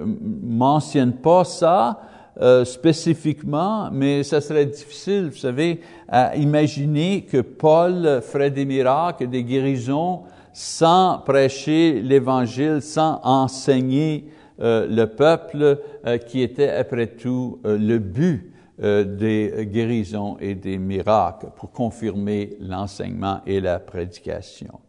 mentionne 0.44 1.14
pas 1.14 1.44
ça 1.44 2.02
euh, 2.42 2.64
spécifiquement, 2.64 3.90
mais 3.92 4.24
ça 4.24 4.40
serait 4.40 4.66
difficile, 4.66 5.30
vous 5.32 5.38
savez, 5.38 5.82
à 6.08 6.36
imaginer 6.38 7.24
que 7.24 7.42
Paul 7.42 8.22
ferait 8.22 8.52
des 8.52 8.66
miracles, 8.66 9.28
des 9.28 9.44
guérisons 9.44 10.22
sans 10.60 11.20
prêcher 11.20 12.02
l'Évangile, 12.02 12.82
sans 12.82 13.22
enseigner 13.24 14.26
euh, 14.60 14.86
le 14.90 15.06
peuple 15.06 15.80
euh, 16.06 16.18
qui 16.18 16.42
était 16.42 16.70
après 16.70 17.08
tout 17.08 17.62
euh, 17.66 17.78
le 17.78 17.98
but 17.98 18.54
des 18.82 19.68
guérisons 19.70 20.38
et 20.40 20.56
des 20.56 20.78
miracles 20.78 21.48
pour 21.58 21.70
confirmer 21.70 22.56
l'enseignement 22.62 23.42
et 23.46 23.60
la 23.60 23.78
prédication. 23.78 24.80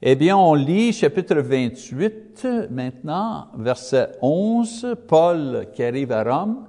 Eh 0.00 0.16
bien, 0.16 0.34
on 0.34 0.54
lit 0.54 0.94
chapitre 0.94 1.36
28 1.36 2.70
maintenant, 2.70 3.48
verset 3.58 4.12
11, 4.22 4.96
Paul 5.06 5.66
qui 5.74 5.82
arrive 5.82 6.12
à 6.12 6.22
Rome. 6.24 6.64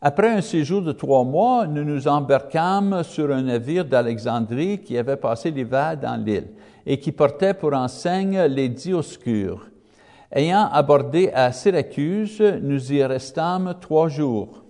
Après 0.00 0.30
un 0.30 0.40
séjour 0.40 0.82
de 0.82 0.90
trois 0.90 1.22
mois, 1.22 1.68
nous 1.68 1.84
nous 1.84 2.08
embarquâmes 2.08 3.04
sur 3.04 3.32
un 3.32 3.42
navire 3.42 3.84
d'Alexandrie 3.84 4.78
qui 4.78 4.98
avait 4.98 5.16
passé 5.16 5.52
l'hiver 5.52 5.96
dans 5.96 6.16
l'île 6.16 6.48
et 6.88 6.98
qui 6.98 7.12
portait 7.12 7.52
pour 7.52 7.74
enseigne 7.74 8.40
les 8.44 8.70
Dioscures. 8.70 9.68
Ayant 10.32 10.70
abordé 10.72 11.30
à 11.34 11.52
Syracuse, 11.52 12.42
nous 12.62 12.92
y 12.94 13.04
restâmes 13.04 13.74
trois 13.78 14.08
jours. 14.08 14.64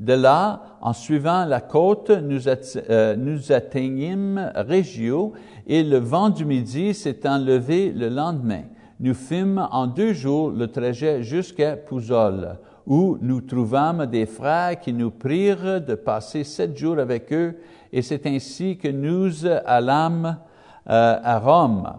De 0.00 0.14
là, 0.14 0.62
en 0.80 0.94
suivant 0.94 1.44
la 1.44 1.60
côte, 1.60 2.10
nous, 2.10 2.48
euh, 2.48 3.16
nous 3.16 3.52
atteignîmes 3.52 4.50
Régio 4.54 5.34
et 5.66 5.82
le 5.82 5.98
vent 5.98 6.30
du 6.30 6.46
midi 6.46 6.94
s'étant 6.94 7.36
levé 7.36 7.92
le 7.92 8.08
lendemain. 8.08 8.62
Nous 9.00 9.14
fîmes 9.14 9.68
en 9.70 9.86
deux 9.86 10.14
jours 10.14 10.50
le 10.50 10.68
trajet 10.68 11.22
jusqu'à 11.22 11.76
Pouzol, 11.76 12.56
où 12.86 13.18
nous 13.20 13.42
trouvâmes 13.42 14.06
des 14.06 14.24
frères 14.24 14.80
qui 14.80 14.94
nous 14.94 15.10
prirent 15.10 15.82
de 15.82 15.94
passer 15.94 16.44
sept 16.44 16.78
jours 16.78 16.98
avec 16.98 17.30
eux, 17.30 17.58
et 17.92 18.00
c'est 18.00 18.26
ainsi 18.26 18.78
que 18.78 18.88
nous 18.88 19.46
allâmes 19.66 20.38
euh, 20.90 21.18
à 21.22 21.38
Rome. 21.38 21.92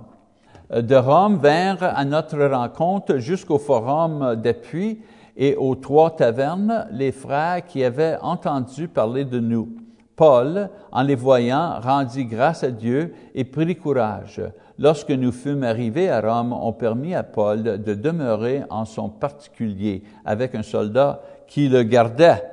De 0.72 0.96
Rome 0.96 1.38
vinrent 1.38 1.82
à 1.82 2.06
notre 2.06 2.40
rencontre 2.44 3.18
jusqu'au 3.18 3.58
forum 3.58 4.36
d'appui 4.36 5.02
et 5.36 5.56
aux 5.56 5.76
trois 5.76 6.16
tavernes 6.16 6.86
les 6.92 7.12
frères 7.12 7.66
qui 7.66 7.84
avaient 7.84 8.18
entendu 8.22 8.88
parler 8.88 9.26
de 9.26 9.40
nous. 9.40 9.70
Paul, 10.16 10.70
en 10.92 11.02
les 11.02 11.16
voyant, 11.16 11.80
rendit 11.80 12.26
grâce 12.26 12.66
à 12.66 12.72
Dieu 12.72 13.14
et 13.34 13.46
prit 13.46 13.78
courage. 13.78 14.42
Lorsque 14.78 15.12
nous 15.12 15.32
fûmes 15.32 15.64
arrivés 15.64 16.10
à 16.10 16.20
Rome, 16.20 16.52
on 16.52 16.74
permit 16.74 17.16
à 17.16 17.24
Paul 17.24 17.64
de 17.64 17.94
demeurer 17.94 18.64
en 18.70 18.84
son 18.84 19.08
particulier 19.08 20.04
avec 20.26 20.56
un 20.56 20.62
soldat 20.62 21.22
qui 21.48 21.70
le 21.70 21.84
gardaient. 21.84 22.44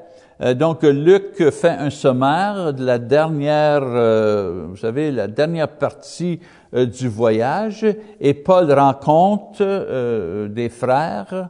Euh, 0.40 0.55
donc, 0.55 0.83
Luc 0.83 1.51
fait 1.51 1.70
un 1.70 1.90
sommaire 1.90 2.75
de 2.75 2.85
la 2.85 2.99
dernière, 2.99 3.83
euh, 3.83 4.66
vous 4.68 4.77
savez, 4.77 5.11
la 5.11 5.29
dernière 5.29 5.68
partie 5.68 6.40
euh, 6.75 6.85
du 6.85 7.09
voyage, 7.09 7.87
et 8.20 8.35
Paul 8.35 8.70
rencontre 8.72 10.46
des 10.49 10.68
frères 10.68 11.49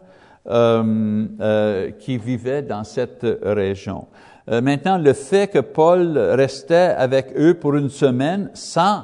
qui 1.98 2.18
vivaient 2.18 2.62
dans 2.62 2.84
cette 2.84 3.26
région. 3.42 4.06
maintenant, 4.46 4.96
le 4.96 5.12
fait 5.12 5.48
que 5.48 5.58
Paul 5.58 6.16
restait 6.16 6.94
avec 6.96 7.32
eux 7.36 7.54
pour 7.54 7.74
une 7.74 7.90
semaine 7.90 8.50
sans, 8.54 9.02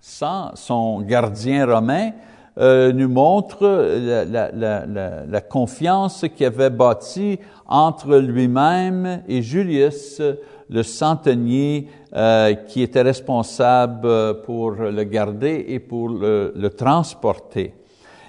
sans 0.00 0.54
son 0.54 1.00
gardien 1.00 1.66
romain, 1.66 2.12
euh, 2.58 2.90
nous 2.90 3.08
montre 3.10 3.66
la, 3.68 5.40
confiance 5.42 6.24
qu'il 6.34 6.46
avait 6.46 6.70
bâtie 6.70 7.38
entre 7.66 8.16
lui-même 8.16 9.22
et 9.28 9.42
Julius, 9.42 10.22
le 10.70 10.82
centenier 10.82 11.88
euh, 12.14 12.54
qui 12.54 12.80
était 12.80 13.02
responsable 13.02 14.40
pour 14.44 14.70
le 14.70 15.04
garder 15.04 15.66
et 15.68 15.78
pour 15.78 16.08
le, 16.08 16.68
transporter. 16.70 17.74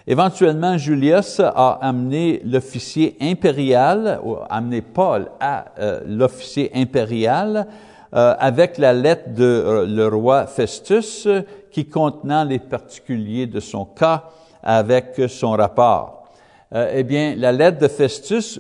Éventuellement, 0.05 0.77
Julius 0.77 1.39
a 1.39 1.79
amené 1.81 2.41
l'officier 2.43 3.15
impérial, 3.21 4.19
ou 4.25 4.35
amené 4.49 4.81
Paul 4.81 5.27
à 5.39 5.67
euh, 5.79 6.01
l'officier 6.05 6.69
impérial, 6.75 7.67
avec 8.13 8.77
la 8.77 8.93
lettre 8.93 9.33
de 9.35 9.85
le 9.85 10.07
roi 10.07 10.47
Festus 10.47 11.27
qui 11.77 11.85
contenant 11.85 12.43
les 12.43 12.57
particuliers 12.57 13.45
de 13.45 13.59
son 13.59 13.85
cas 13.85 14.23
avec 14.63 15.21
son 15.27 15.51
rapport. 15.51 16.23
Euh, 16.73 16.91
eh 16.91 17.03
bien, 17.03 17.35
la 17.37 17.51
lettre 17.51 17.77
de 17.77 17.87
Festus 17.87 18.59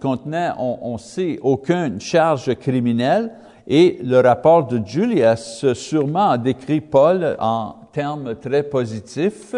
contenait, 0.00 0.48
on, 0.58 0.78
on 0.80 0.96
sait, 0.96 1.38
aucune 1.42 2.00
charge 2.00 2.54
criminelle 2.54 3.32
et 3.68 3.98
le 4.02 4.18
rapport 4.20 4.66
de 4.66 4.80
Julius 4.82 5.74
sûrement 5.74 6.38
décrit 6.38 6.80
Paul 6.80 7.36
en 7.38 7.74
termes 7.92 8.34
très 8.36 8.62
positifs. 8.62 9.54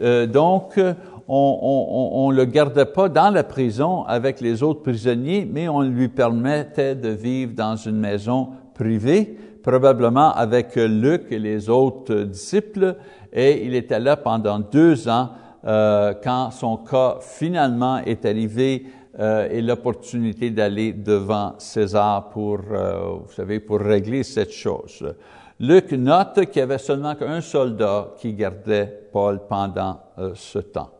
Euh, 0.00 0.28
donc, 0.28 0.80
on 1.26 2.28
ne 2.30 2.36
le 2.36 2.44
gardait 2.44 2.84
pas 2.84 3.08
dans 3.08 3.30
la 3.30 3.42
prison 3.42 4.04
avec 4.04 4.40
les 4.40 4.62
autres 4.62 4.82
prisonniers, 4.82 5.44
mais 5.50 5.68
on 5.68 5.80
lui 5.80 6.06
permettait 6.06 6.94
de 6.94 7.08
vivre 7.08 7.52
dans 7.52 7.74
une 7.74 7.98
maison 7.98 8.50
privé, 8.74 9.38
probablement 9.64 10.32
avec 10.34 10.76
Luc 10.76 11.32
et 11.32 11.38
les 11.38 11.70
autres 11.70 12.14
disciples, 12.14 12.96
et 13.32 13.64
il 13.66 13.74
était 13.74 13.98
là 13.98 14.16
pendant 14.16 14.60
deux 14.60 15.08
ans 15.08 15.30
euh, 15.66 16.12
quand 16.22 16.50
son 16.50 16.76
cas 16.76 17.16
finalement 17.20 17.98
est 17.98 18.26
arrivé 18.26 18.86
euh, 19.18 19.48
et 19.50 19.62
l'opportunité 19.62 20.50
d'aller 20.50 20.92
devant 20.92 21.54
César 21.58 22.28
pour, 22.28 22.60
euh, 22.70 23.16
vous 23.24 23.32
savez, 23.32 23.58
pour 23.58 23.80
régler 23.80 24.22
cette 24.22 24.52
chose. 24.52 25.14
Luc 25.58 25.92
note 25.92 26.46
qu'il 26.46 26.60
y 26.60 26.62
avait 26.62 26.78
seulement 26.78 27.14
qu'un 27.14 27.40
soldat 27.40 28.08
qui 28.18 28.34
gardait 28.34 29.08
Paul 29.12 29.40
pendant 29.48 30.00
ce 30.34 30.58
temps. 30.58 30.90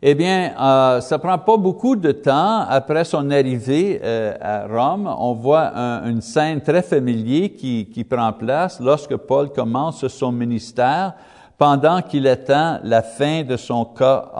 Eh 0.00 0.14
bien, 0.14 0.52
euh, 0.60 1.00
ça 1.00 1.18
prend 1.18 1.38
pas 1.38 1.56
beaucoup 1.56 1.96
de 1.96 2.12
temps 2.12 2.60
après 2.68 3.02
son 3.02 3.32
arrivée 3.32 4.00
euh, 4.00 4.32
à 4.40 4.68
Rome. 4.68 5.12
On 5.18 5.32
voit 5.32 5.72
une 6.06 6.20
scène 6.20 6.60
très 6.60 6.82
familière 6.82 7.50
qui, 7.58 7.88
qui 7.92 8.04
prend 8.04 8.32
place 8.32 8.78
lorsque 8.78 9.16
Paul 9.16 9.50
commence 9.50 10.06
son 10.06 10.30
ministère 10.30 11.14
pendant 11.56 12.00
qu'il 12.02 12.28
attend 12.28 12.78
la 12.84 13.02
fin 13.02 13.42
de 13.42 13.56
son 13.56 13.86
cas 13.86 14.30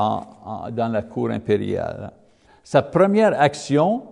dans 0.70 0.88
la 0.88 1.02
cour 1.02 1.30
impériale. 1.30 2.12
Sa 2.62 2.82
première 2.82 3.40
action, 3.40 4.02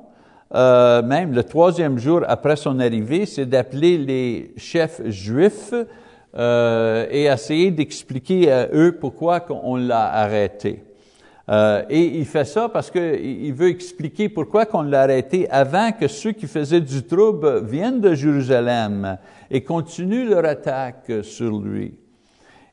euh, 0.52 1.00
même 1.02 1.32
le 1.32 1.44
troisième 1.44 1.96
jour 1.96 2.22
après 2.26 2.56
son 2.56 2.80
arrivée, 2.80 3.24
c'est 3.24 3.46
d'appeler 3.46 3.98
les 3.98 4.52
chefs 4.56 5.00
juifs 5.06 5.72
et 6.36 7.24
essayer 7.24 7.70
d'expliquer 7.70 8.50
à 8.50 8.66
eux 8.74 8.98
pourquoi 9.00 9.46
on 9.62 9.76
l'a 9.76 10.12
arrêté. 10.12 10.85
Euh, 11.48 11.84
et 11.88 12.18
il 12.18 12.24
fait 12.24 12.44
ça 12.44 12.68
parce 12.68 12.90
qu'il 12.90 13.54
veut 13.54 13.68
expliquer 13.68 14.28
pourquoi 14.28 14.66
qu'on 14.66 14.82
l'a 14.82 15.02
arrêté 15.02 15.48
avant 15.48 15.92
que 15.92 16.08
ceux 16.08 16.32
qui 16.32 16.46
faisaient 16.46 16.80
du 16.80 17.04
trouble 17.04 17.64
viennent 17.64 18.00
de 18.00 18.14
Jérusalem 18.14 19.16
et 19.50 19.62
continuent 19.62 20.28
leur 20.28 20.44
attaque 20.44 21.12
sur 21.22 21.60
lui. 21.60 21.94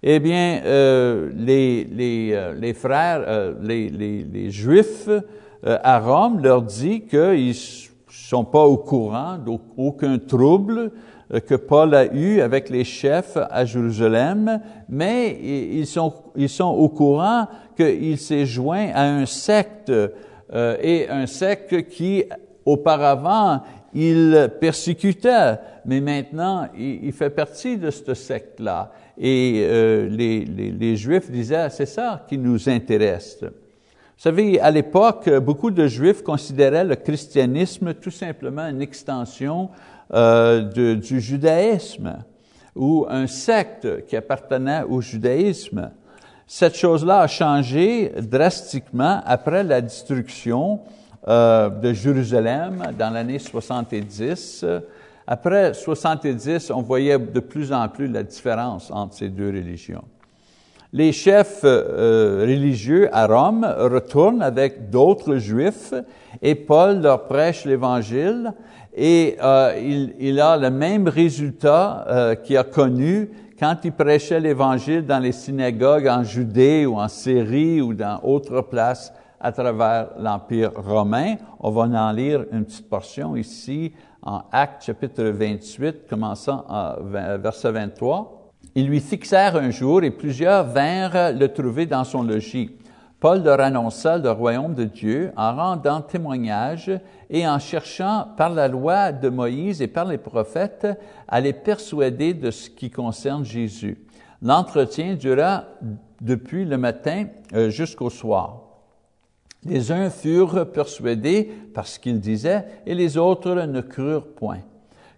Eh 0.06 0.20
bien, 0.20 0.62
euh, 0.66 1.32
les, 1.34 1.86
les, 1.86 2.32
euh, 2.34 2.54
les, 2.54 2.74
frères, 2.74 3.24
euh, 3.26 3.54
les, 3.62 3.90
les, 3.90 4.24
les, 4.24 4.52
Juifs 4.52 5.08
euh, 5.08 5.22
à 5.82 6.00
Rome 6.00 6.44
leur 6.44 6.62
dit 6.62 7.04
qu'ils 7.06 7.56
sont 8.10 8.44
pas 8.44 8.66
au 8.66 8.78
courant 8.78 9.38
d'aucun 9.38 10.18
trouble 10.18 10.92
que 11.40 11.56
Paul 11.56 11.96
a 11.96 12.14
eu 12.14 12.42
avec 12.42 12.70
les 12.70 12.84
chefs 12.84 13.38
à 13.38 13.66
Jérusalem, 13.66 14.62
mais 14.90 15.32
ils 15.32 15.88
sont, 15.88 16.14
ils 16.36 16.50
sont 16.50 16.66
au 16.66 16.90
courant 16.90 17.48
qu'il 17.76 18.18
s'est 18.18 18.46
joint 18.46 18.90
à 18.94 19.04
un 19.04 19.26
secte 19.26 19.90
euh, 19.90 20.78
et 20.82 21.10
un 21.10 21.26
secte 21.26 21.88
qui 21.88 22.24
auparavant 22.66 23.62
il 23.96 24.50
persécutait, 24.60 25.58
mais 25.86 26.02
maintenant 26.02 26.68
il, 26.78 27.12
fait 27.14 27.30
partie 27.30 27.78
de 27.78 27.90
ce 27.90 28.14
secte-là. 28.14 28.92
Et 29.18 29.64
euh, 29.64 30.08
les, 30.10 30.46
les, 30.46 30.72
les, 30.72 30.96
Juifs 30.96 31.30
disaient, 31.30 31.70
c'est 31.70 31.86
ça 31.86 32.26
qui 32.28 32.38
nous 32.38 32.68
intéresse. 32.70 33.40
Vous 33.42 34.30
savez, 34.30 34.60
à 34.60 34.72
l'époque, 34.72 35.30
beaucoup 35.40 35.70
de 35.70 35.86
Juifs 35.86 36.24
considéraient 36.24 36.86
le 36.86 36.96
christianisme 36.96 37.94
tout 37.94 38.12
simplement 38.12 38.68
une 38.68 38.82
extension 38.82 39.70
euh, 40.12 40.96
du 40.96 41.22
judaïsme 41.22 42.24
ou 42.76 43.06
un 43.10 43.28
secte 43.28 44.06
qui 44.08 44.16
appartenait 44.16 44.84
au 44.84 45.02
judaïsme. 45.02 45.92
Cette 46.48 46.76
chose-là 46.76 47.22
a 47.22 47.28
changé 47.28 48.12
drastiquement 48.22 49.22
après 49.26 49.64
la 49.64 49.82
destruction 49.82 50.82
euh, 51.28 51.70
de 51.70 51.94
Jérusalem 51.94 52.84
dans 52.98 53.12
l'année 53.12 53.40
70. 53.40 54.66
Après 55.26 55.74
70, 55.74 56.72
on 56.72 56.82
voyait 56.82 57.18
de 57.18 57.40
plus 57.40 57.72
en 57.72 57.88
plus 57.88 58.08
la 58.08 58.24
différence 58.24 58.92
entre 58.92 59.16
ces 59.16 59.30
deux 59.30 59.48
religions. 59.48 60.04
Les 60.96 61.12
chefs 61.12 61.62
euh, 61.64 62.42
religieux 62.42 63.10
à 63.12 63.26
Rome 63.26 63.66
retournent 63.66 64.44
avec 64.44 64.92
d'autres 64.92 65.38
juifs 65.38 65.92
et 66.42 66.54
Paul 66.54 67.02
leur 67.02 67.26
prêche 67.26 67.66
l'Évangile 67.66 68.54
et 68.96 69.38
euh, 69.42 70.14
il, 70.20 70.40
a 70.40 70.58
le 70.58 70.70
même 70.70 71.08
résultat 71.08 72.06
euh, 72.08 72.36
qu'il 72.36 72.58
a 72.58 72.64
connu 72.64 73.30
quand 73.60 73.78
il 73.84 73.92
prêchait 73.92 74.40
l'Évangile 74.40 75.06
dans 75.06 75.20
les 75.20 75.32
synagogues 75.32 76.08
en 76.08 76.24
Judée 76.24 76.86
ou 76.86 76.98
en 76.98 77.08
Syrie 77.08 77.82
ou 77.82 77.94
dans 77.94 78.20
d'autres 78.24 78.62
places 78.62 79.12
à 79.40 79.52
travers 79.52 80.10
l'Empire 80.20 80.72
romain. 80.76 81.36
On 81.60 81.72
va 81.72 81.82
en 81.82 82.12
lire 82.12 82.46
une 82.52 82.66
petite 82.66 82.90
portion 82.90 83.36
ici 83.36 83.94
en 84.22 84.44
Actes 84.52 84.86
chapitre 84.86 85.24
28, 85.24 86.08
commençant 86.08 86.66
à 86.70 86.98
verset 87.38 87.72
23. 87.72 88.52
Ils 88.76 88.88
lui 88.88 89.00
fixèrent 89.00 89.56
un 89.56 89.70
jour 89.70 90.04
et 90.04 90.12
plusieurs 90.12 90.66
vinrent 90.66 91.34
le 91.34 91.48
trouver 91.48 91.86
dans 91.86 92.04
son 92.04 92.24
logis. 92.24 92.72
Paul 93.20 93.42
leur 93.42 93.62
annonça 93.62 94.18
le 94.18 94.32
royaume 94.32 94.74
de 94.74 94.84
Dieu 94.84 95.32
en 95.38 95.56
rendant 95.56 96.02
témoignage 96.02 96.92
et 97.34 97.48
en 97.48 97.58
cherchant 97.58 98.28
par 98.38 98.52
la 98.52 98.68
loi 98.68 99.12
de 99.12 99.28
Moïse 99.28 99.82
et 99.82 99.88
par 99.88 100.06
les 100.06 100.20
prophètes 100.20 100.88
à 101.28 101.42
les 101.42 101.52
persuader 101.52 102.36
de 102.36 102.52
ce 102.52 102.70
qui 102.70 102.92
concerne 102.92 103.44
Jésus. 103.44 103.98
L'entretien 104.44 105.16
dura 105.16 105.66
depuis 106.22 106.64
le 106.64 106.78
matin 106.78 107.26
euh, 107.54 107.72
jusqu'au 107.72 108.12
soir. 108.12 108.62
Les 109.66 109.92
uns 109.92 110.12
furent 110.12 110.72
persuadés 110.72 111.50
par 111.74 111.88
ce 111.88 111.98
qu'ils 111.98 112.20
disaient 112.20 112.66
et 112.86 112.94
les 112.94 113.18
autres 113.18 113.56
ne 113.56 113.82
crurent 113.82 114.28
point. 114.28 114.60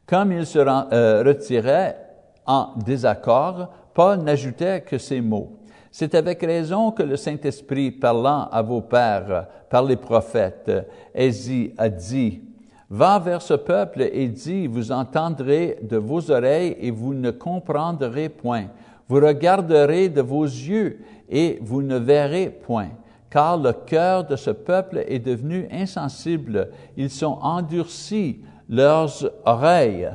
Comme 0.05 0.31
ils 0.31 0.45
se 0.45 0.59
euh, 0.59 1.21
retiraient 1.21 1.97
en 2.45 2.69
désaccord, 2.77 3.69
Paul 3.93 4.19
n'ajoutait 4.19 4.81
que 4.81 4.97
ces 4.97 5.19
mots. 5.19 5.59
C'est 5.97 6.13
avec 6.13 6.41
raison 6.41 6.91
que 6.91 7.03
le 7.03 7.15
Saint-Esprit, 7.15 7.89
parlant 7.89 8.49
à 8.51 8.61
vos 8.61 8.81
pères 8.81 9.47
par 9.69 9.81
les 9.81 9.95
prophètes, 9.95 10.69
a 11.15 11.89
dit, 11.89 12.41
Va 12.89 13.17
vers 13.17 13.41
ce 13.41 13.53
peuple 13.53 14.09
et 14.11 14.27
dis, 14.27 14.67
vous 14.67 14.91
entendrez 14.91 15.79
de 15.81 15.95
vos 15.95 16.29
oreilles 16.29 16.75
et 16.81 16.91
vous 16.91 17.13
ne 17.13 17.31
comprendrez 17.31 18.27
point. 18.27 18.65
Vous 19.07 19.21
regarderez 19.21 20.09
de 20.09 20.19
vos 20.19 20.43
yeux 20.43 20.99
et 21.29 21.59
vous 21.61 21.81
ne 21.81 21.95
verrez 21.95 22.49
point. 22.49 22.89
Car 23.29 23.57
le 23.57 23.71
cœur 23.71 24.25
de 24.25 24.35
ce 24.35 24.51
peuple 24.51 25.01
est 25.07 25.19
devenu 25.19 25.65
insensible. 25.71 26.71
Ils 26.97 27.09
sont 27.09 27.39
endurcis 27.41 28.41
leurs 28.67 29.31
oreilles 29.45 30.09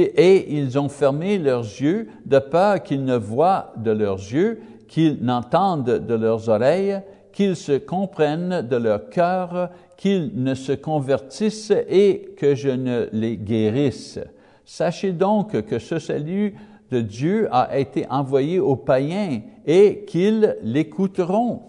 et, 0.00 0.56
ils 0.56 0.78
ont 0.78 0.88
fermé 0.88 1.38
leurs 1.38 1.62
yeux 1.62 2.08
de 2.26 2.38
peur 2.38 2.82
qu'ils 2.82 3.04
ne 3.04 3.16
voient 3.16 3.72
de 3.76 3.90
leurs 3.90 4.18
yeux, 4.18 4.60
qu'ils 4.88 5.18
n'entendent 5.22 6.06
de 6.06 6.14
leurs 6.14 6.48
oreilles, 6.48 7.00
qu'ils 7.32 7.56
se 7.56 7.78
comprennent 7.78 8.62
de 8.62 8.76
leur 8.76 9.08
cœur 9.10 9.70
qu'ils 9.96 10.32
ne 10.34 10.54
se 10.54 10.72
convertissent 10.72 11.72
et 11.88 12.34
que 12.36 12.54
je 12.54 12.70
ne 12.70 13.08
les 13.12 13.36
guérisse. 13.36 14.18
Sachez 14.64 15.12
donc 15.12 15.60
que 15.66 15.78
ce 15.78 15.98
salut 15.98 16.54
de 16.90 17.00
Dieu 17.00 17.48
a 17.52 17.78
été 17.78 18.06
envoyé 18.10 18.58
aux 18.58 18.76
païens 18.76 19.40
et 19.66 20.04
qu'ils 20.06 20.56
l'écouteront. 20.62 21.62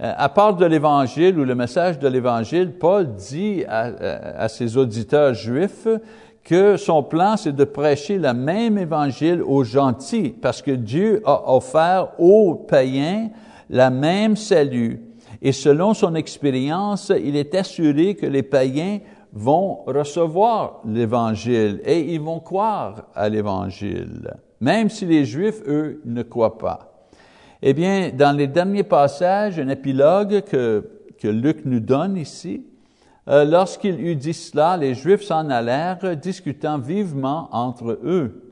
Euh, 0.00 0.12
à 0.16 0.28
part 0.28 0.56
de 0.56 0.64
l'Évangile 0.64 1.38
ou 1.38 1.44
le 1.44 1.54
message 1.54 1.98
de 1.98 2.08
l'Évangile, 2.08 2.72
Paul 2.72 3.14
dit 3.14 3.64
à, 3.68 4.48
ses 4.48 4.76
auditeurs 4.76 5.34
juifs 5.34 5.88
que 6.50 6.76
son 6.76 7.04
plan, 7.04 7.36
c'est 7.36 7.54
de 7.54 7.62
prêcher 7.62 8.18
le 8.18 8.34
même 8.34 8.76
Évangile 8.76 9.40
aux 9.40 9.62
gentils, 9.62 10.30
parce 10.30 10.62
que 10.62 10.72
Dieu 10.72 11.22
a 11.24 11.54
offert 11.54 12.08
aux 12.18 12.56
païens 12.56 13.30
la 13.68 13.88
même 13.88 14.34
salut. 14.34 15.00
Et 15.40 15.52
selon 15.52 15.94
son 15.94 16.16
expérience, 16.16 17.12
il 17.22 17.36
est 17.36 17.54
assuré 17.54 18.16
que 18.16 18.26
les 18.26 18.42
païens 18.42 18.98
vont 19.32 19.84
recevoir 19.86 20.80
l'Évangile 20.84 21.82
et 21.84 22.00
ils 22.12 22.20
vont 22.20 22.40
croire 22.40 23.04
à 23.14 23.28
l'Évangile, 23.28 24.34
même 24.60 24.88
si 24.88 25.06
les 25.06 25.24
Juifs, 25.24 25.62
eux, 25.68 26.00
ne 26.04 26.24
croient 26.24 26.58
pas. 26.58 27.06
Eh 27.62 27.74
bien, 27.74 28.10
dans 28.12 28.36
les 28.36 28.48
derniers 28.48 28.82
passages, 28.82 29.60
un 29.60 29.68
épilogue 29.68 30.40
que, 30.40 30.84
que 31.16 31.28
Luc 31.28 31.64
nous 31.64 31.78
donne 31.78 32.16
ici, 32.16 32.64
lorsqu'il 33.26 34.00
eut 34.00 34.16
dit 34.16 34.34
cela, 34.34 34.76
les 34.76 34.94
Juifs 34.94 35.22
s'en 35.22 35.50
allèrent, 35.50 36.16
discutant 36.16 36.78
vivement 36.78 37.48
entre 37.52 37.98
eux. 38.02 38.50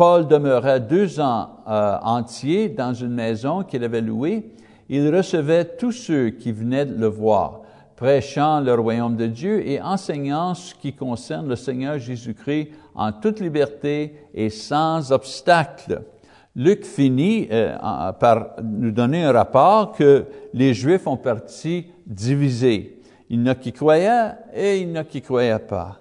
Paul 0.00 0.26
demeura 0.26 0.78
deux 0.78 1.20
ans 1.20 1.58
euh, 1.68 1.98
entiers 2.00 2.70
dans 2.70 2.94
une 2.94 3.12
maison 3.12 3.62
qu'il 3.62 3.84
avait 3.84 4.00
louée. 4.00 4.50
Il 4.88 5.14
recevait 5.14 5.76
tous 5.76 5.92
ceux 5.92 6.30
qui 6.30 6.52
venaient 6.52 6.86
le 6.86 7.06
voir, 7.06 7.60
prêchant 7.96 8.60
le 8.60 8.72
royaume 8.72 9.14
de 9.16 9.26
Dieu 9.26 9.68
et 9.68 9.78
enseignant 9.78 10.54
ce 10.54 10.74
qui 10.74 10.94
concerne 10.94 11.50
le 11.50 11.54
Seigneur 11.54 11.98
Jésus-Christ 11.98 12.70
en 12.94 13.12
toute 13.12 13.40
liberté 13.40 14.14
et 14.32 14.48
sans 14.48 15.12
obstacle. 15.12 16.00
Luc 16.56 16.86
finit 16.86 17.48
euh, 17.50 17.76
par 18.12 18.52
nous 18.62 18.92
donner 18.92 19.24
un 19.24 19.32
rapport 19.32 19.92
que 19.92 20.24
les 20.54 20.72
Juifs 20.72 21.06
ont 21.06 21.18
parti 21.18 21.88
divisés. 22.06 22.99
Il 23.32 23.46
y 23.46 23.50
en 23.50 23.54
qui 23.54 23.72
et 24.52 24.80
il 24.80 24.90
y 24.90 24.98
en 24.98 25.04
qui 25.04 25.22
pas. 25.68 26.00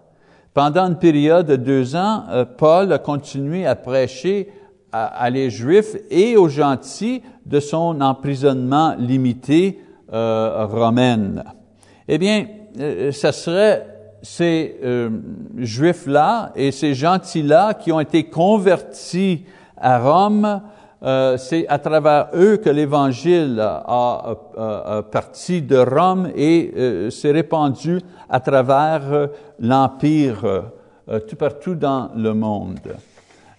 Pendant 0.51 0.88
une 0.88 0.97
période 0.97 1.45
de 1.45 1.55
deux 1.57 1.95
ans, 1.95 2.23
euh, 2.32 2.43
Paul 2.43 2.91
a 2.91 2.97
continué 2.97 3.67
à 3.67 3.75
prêcher 3.75 4.49
à, 4.91 5.30
les 5.30 5.51
Juifs 5.51 5.95
et 6.09 6.36
aux 6.36 6.49
gentils 6.49 7.21
de 7.45 7.59
son 7.59 8.01
emprisonnement 8.01 8.95
limité 8.97 9.80
euh, 10.11 10.65
romaine. 10.65 11.43
Eh 12.07 12.17
bien, 12.17 12.47
euh, 12.80 13.11
ce 13.11 13.32
serait 13.32 13.86
ces 14.23 14.77
Juifs-là 15.55 16.51
et 16.55 16.71
ces 16.71 16.95
gentils-là 16.95 17.75
qui 17.75 17.91
ont 17.91 17.99
été 17.99 18.23
convertis 18.23 19.45
à 19.77 19.99
Rome, 19.99 20.61
euh, 21.02 21.38
c'est 21.38 21.66
à 21.70 21.80
travers 21.80 22.28
eux 22.34 22.58
que 22.58 22.70
l'Évangile 22.70 23.58
a, 23.60 24.36
parti 25.12 25.62
de 25.62 25.78
Rome 25.78 26.30
et 26.36 26.74
euh, 26.76 27.10
s'est 27.10 27.32
répandu 27.32 28.02
à 28.30 28.39
travers 28.41 29.14
euh, 29.14 29.28
l'Empire, 29.60 30.64
tout 31.28 31.36
partout 31.38 31.76
dans 31.76 32.10
le 32.16 32.34
monde. 32.34 32.80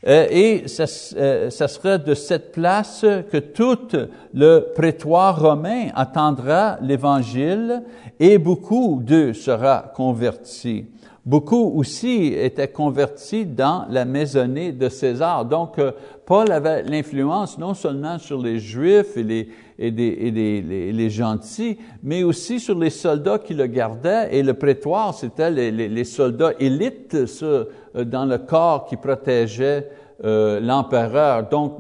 Et 0.07 0.67
ça, 0.67 0.87
ça, 0.87 1.69
serait 1.69 1.99
de 1.99 2.15
cette 2.15 2.53
place 2.53 3.05
que 3.31 3.37
tout 3.37 3.89
le 4.33 4.73
prétoire 4.75 5.39
romain 5.39 5.89
attendra 5.95 6.79
l'Évangile 6.81 7.83
et 8.19 8.39
beaucoup 8.39 9.01
d'eux 9.03 9.35
sera 9.35 9.93
convertis. 9.95 10.87
Beaucoup 11.31 11.75
aussi 11.77 12.35
étaient 12.37 12.67
convertis 12.67 13.47
dans 13.47 13.87
la 13.89 14.05
maisonnée 14.05 14.73
de 14.73 14.89
César. 14.89 15.45
Donc, 15.45 15.79
euh, 15.79 15.93
Paul 16.27 16.51
avait 16.51 16.83
l'influence 16.83 17.57
non 17.57 17.73
seulement 17.73 18.19
sur 18.19 18.43
les 18.43 18.59
Juifs 18.59 19.17
et 19.17 19.47
les, 19.79 21.11
gentils, 21.11 21.79
mais 22.03 22.25
aussi 22.25 22.59
sur 22.59 22.77
les 22.77 22.91
soldats 22.91 23.39
qui 23.39 23.55
le 23.55 23.69
gardaient. 23.69 24.37
Et 24.37 24.43
le 24.43 24.55
prétoire, 24.55 25.15
c'était 25.15 25.53
les, 25.53 26.05
soldats 26.05 26.55
élites 26.59 27.17
euh, 27.45 27.65
dans 27.95 28.25
le 28.25 28.39
corps 28.39 28.87
qui 28.87 28.97
protégeaient 28.97 29.89
euh, 30.25 30.59
l'empereur. 30.59 31.49
Donc, 31.49 31.79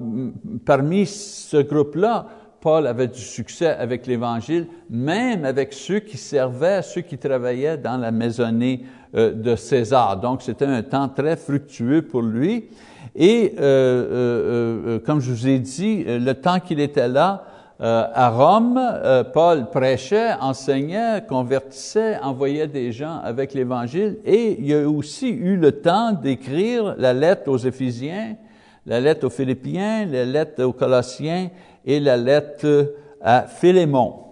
parmi 0.64 1.06
ce 1.06 1.56
groupe-là, 1.56 2.24
Paul 2.60 2.86
avait 2.86 3.08
du 3.08 3.20
succès 3.20 3.68
avec 3.68 4.06
l'Évangile, 4.06 4.66
même 4.90 5.44
avec 5.44 5.72
ceux 5.72 6.00
qui 6.00 6.18
servaient, 6.18 6.82
ceux 6.82 7.00
qui 7.00 7.16
travaillaient 7.16 7.78
dans 7.78 7.96
la 7.96 8.10
maisonnée 8.12 8.84
de 9.14 9.56
César. 9.56 10.18
Donc, 10.18 10.42
c'était 10.42 10.66
un 10.66 10.82
temps 10.82 11.08
très 11.08 11.36
fructueux 11.36 12.02
pour 12.02 12.22
lui. 12.22 12.68
Et 13.16 13.54
euh, 13.58 13.62
euh, 13.62 14.98
comme 15.00 15.20
je 15.20 15.32
vous 15.32 15.48
ai 15.48 15.58
dit, 15.58 16.04
le 16.06 16.32
temps 16.32 16.60
qu'il 16.60 16.80
était 16.80 17.08
là, 17.08 17.44
à 17.82 18.28
Rome, 18.28 18.78
Paul 19.32 19.70
prêchait, 19.70 20.34
enseignait, 20.38 21.24
convertissait, 21.26 22.18
envoyait 22.18 22.66
des 22.66 22.92
gens 22.92 23.20
avec 23.24 23.54
l'Évangile. 23.54 24.18
Et 24.26 24.58
il 24.60 24.74
a 24.74 24.86
aussi 24.86 25.30
eu 25.30 25.56
le 25.56 25.72
temps 25.72 26.12
d'écrire 26.12 26.94
la 26.98 27.14
lettre 27.14 27.50
aux 27.50 27.56
Éphésiens, 27.56 28.36
la 28.84 29.00
lettre 29.00 29.26
aux 29.26 29.30
Philippiens, 29.30 30.04
la 30.04 30.26
lettre 30.26 30.62
aux 30.62 30.74
Colossiens 30.74 31.48
et 31.86 32.00
la 32.00 32.18
lettre 32.18 32.92
à 33.22 33.42
Philémon. 33.42 34.29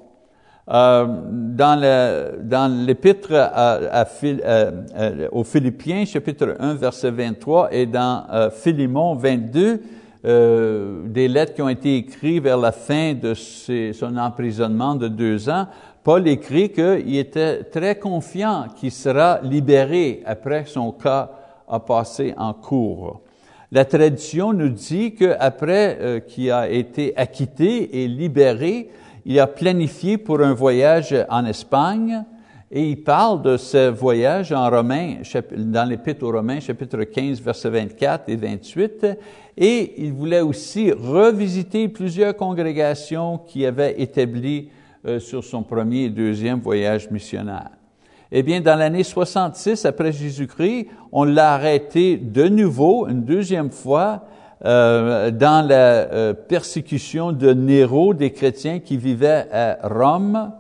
Euh, 0.70 1.06
dans 1.54 2.86
l'épître 2.86 3.32
à, 3.34 4.04
aux 5.32 5.44
Philippiens, 5.44 6.04
chapitre 6.04 6.56
1, 6.58 6.74
verset 6.74 7.10
23, 7.10 7.72
et 7.72 7.86
dans 7.86 8.24
euh, 8.30 8.50
Philémon 8.50 9.14
22, 9.14 9.80
euh, 10.24 11.02
des 11.06 11.28
lettres 11.28 11.54
qui 11.54 11.62
ont 11.62 11.68
été 11.68 11.96
écrites 11.96 12.42
vers 12.42 12.58
la 12.58 12.72
fin 12.72 13.14
de 13.14 13.34
son 13.34 14.16
emprisonnement 14.16 14.94
de 14.94 15.08
deux 15.08 15.48
ans, 15.48 15.66
Paul 16.04 16.26
écrit 16.28 16.70
qu'il 16.70 17.16
était 17.16 17.64
très 17.64 17.98
confiant 17.98 18.66
qu'il 18.76 18.92
sera 18.92 19.40
libéré 19.42 20.22
après 20.26 20.64
son 20.66 20.92
cas 20.92 21.30
a 21.68 21.80
passé 21.80 22.34
en 22.36 22.52
cours. 22.52 23.22
La 23.70 23.84
tradition 23.84 24.54
nous 24.54 24.70
dit 24.70 25.14
qu'après 25.14 25.98
euh, 26.00 26.20
qu'il 26.20 26.50
a 26.50 26.68
été 26.70 27.14
acquitté 27.16 28.02
et 28.02 28.08
libéré, 28.08 28.88
il 29.29 29.39
a 29.39 29.47
planifié 29.47 30.16
pour 30.16 30.41
un 30.41 30.55
voyage 30.55 31.14
en 31.29 31.45
Espagne 31.45 32.24
et 32.70 32.89
il 32.89 33.05
parle 33.05 33.43
de 33.43 33.59
ce 33.59 33.91
voyage 33.91 34.53
en 34.53 34.70
Romains, 34.70 35.16
dans 35.55 35.87
l'Épître 35.87 36.24
aux 36.24 36.33
Romains, 36.33 36.61
chapitre 36.61 37.05
15, 37.05 37.43
versets 37.43 37.68
24 37.68 38.31
et 38.31 38.37
28, 38.37 39.07
et 39.59 40.03
il 40.03 40.14
voulait 40.14 40.41
aussi 40.41 40.93
revisiter 40.93 41.89
plusieurs 41.89 42.35
congrégations 42.37 43.37
qui 43.47 43.66
avaient 43.66 44.01
établi 44.01 44.70
euh, 45.07 45.20
sur 45.20 45.45
son 45.45 45.62
premier 45.62 46.05
et 46.05 46.11
deuxième 46.11 46.61
voyage 46.61 47.11
missionnaire. 47.11 47.70
Eh 48.33 48.43
bien, 48.43 48.62
dans 48.62 48.76
l'année 48.76 49.05
66 49.05 49.85
après 49.85 50.12
Jésus-Christ, 50.12 50.87
on 51.12 51.24
l'a 51.24 51.53
arrêté 51.53 52.16
de 52.16 52.49
nouveau, 52.49 53.07
une 53.07 53.24
deuxième 53.24 53.70
fois, 53.70 54.24
euh, 54.64 55.30
dans 55.30 55.66
la 55.66 56.12
euh, 56.12 56.34
persécution 56.34 57.32
de 57.32 57.52
Néro 57.52 58.14
des 58.14 58.32
chrétiens 58.32 58.80
qui 58.80 58.96
vivaient 58.96 59.46
à 59.52 59.78
Rome, 59.84 60.52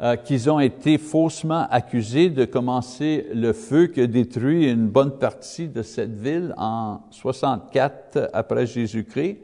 euh, 0.00 0.16
qu'ils 0.16 0.50
ont 0.50 0.60
été 0.60 0.96
faussement 0.96 1.66
accusés 1.70 2.30
de 2.30 2.44
commencer 2.44 3.26
le 3.34 3.52
feu 3.52 3.86
qui 3.86 4.02
a 4.02 4.06
détruit 4.06 4.70
une 4.70 4.86
bonne 4.86 5.12
partie 5.12 5.66
de 5.66 5.82
cette 5.82 6.16
ville 6.16 6.54
en 6.56 7.00
64 7.10 8.30
après 8.32 8.66
Jésus-Christ. 8.66 9.38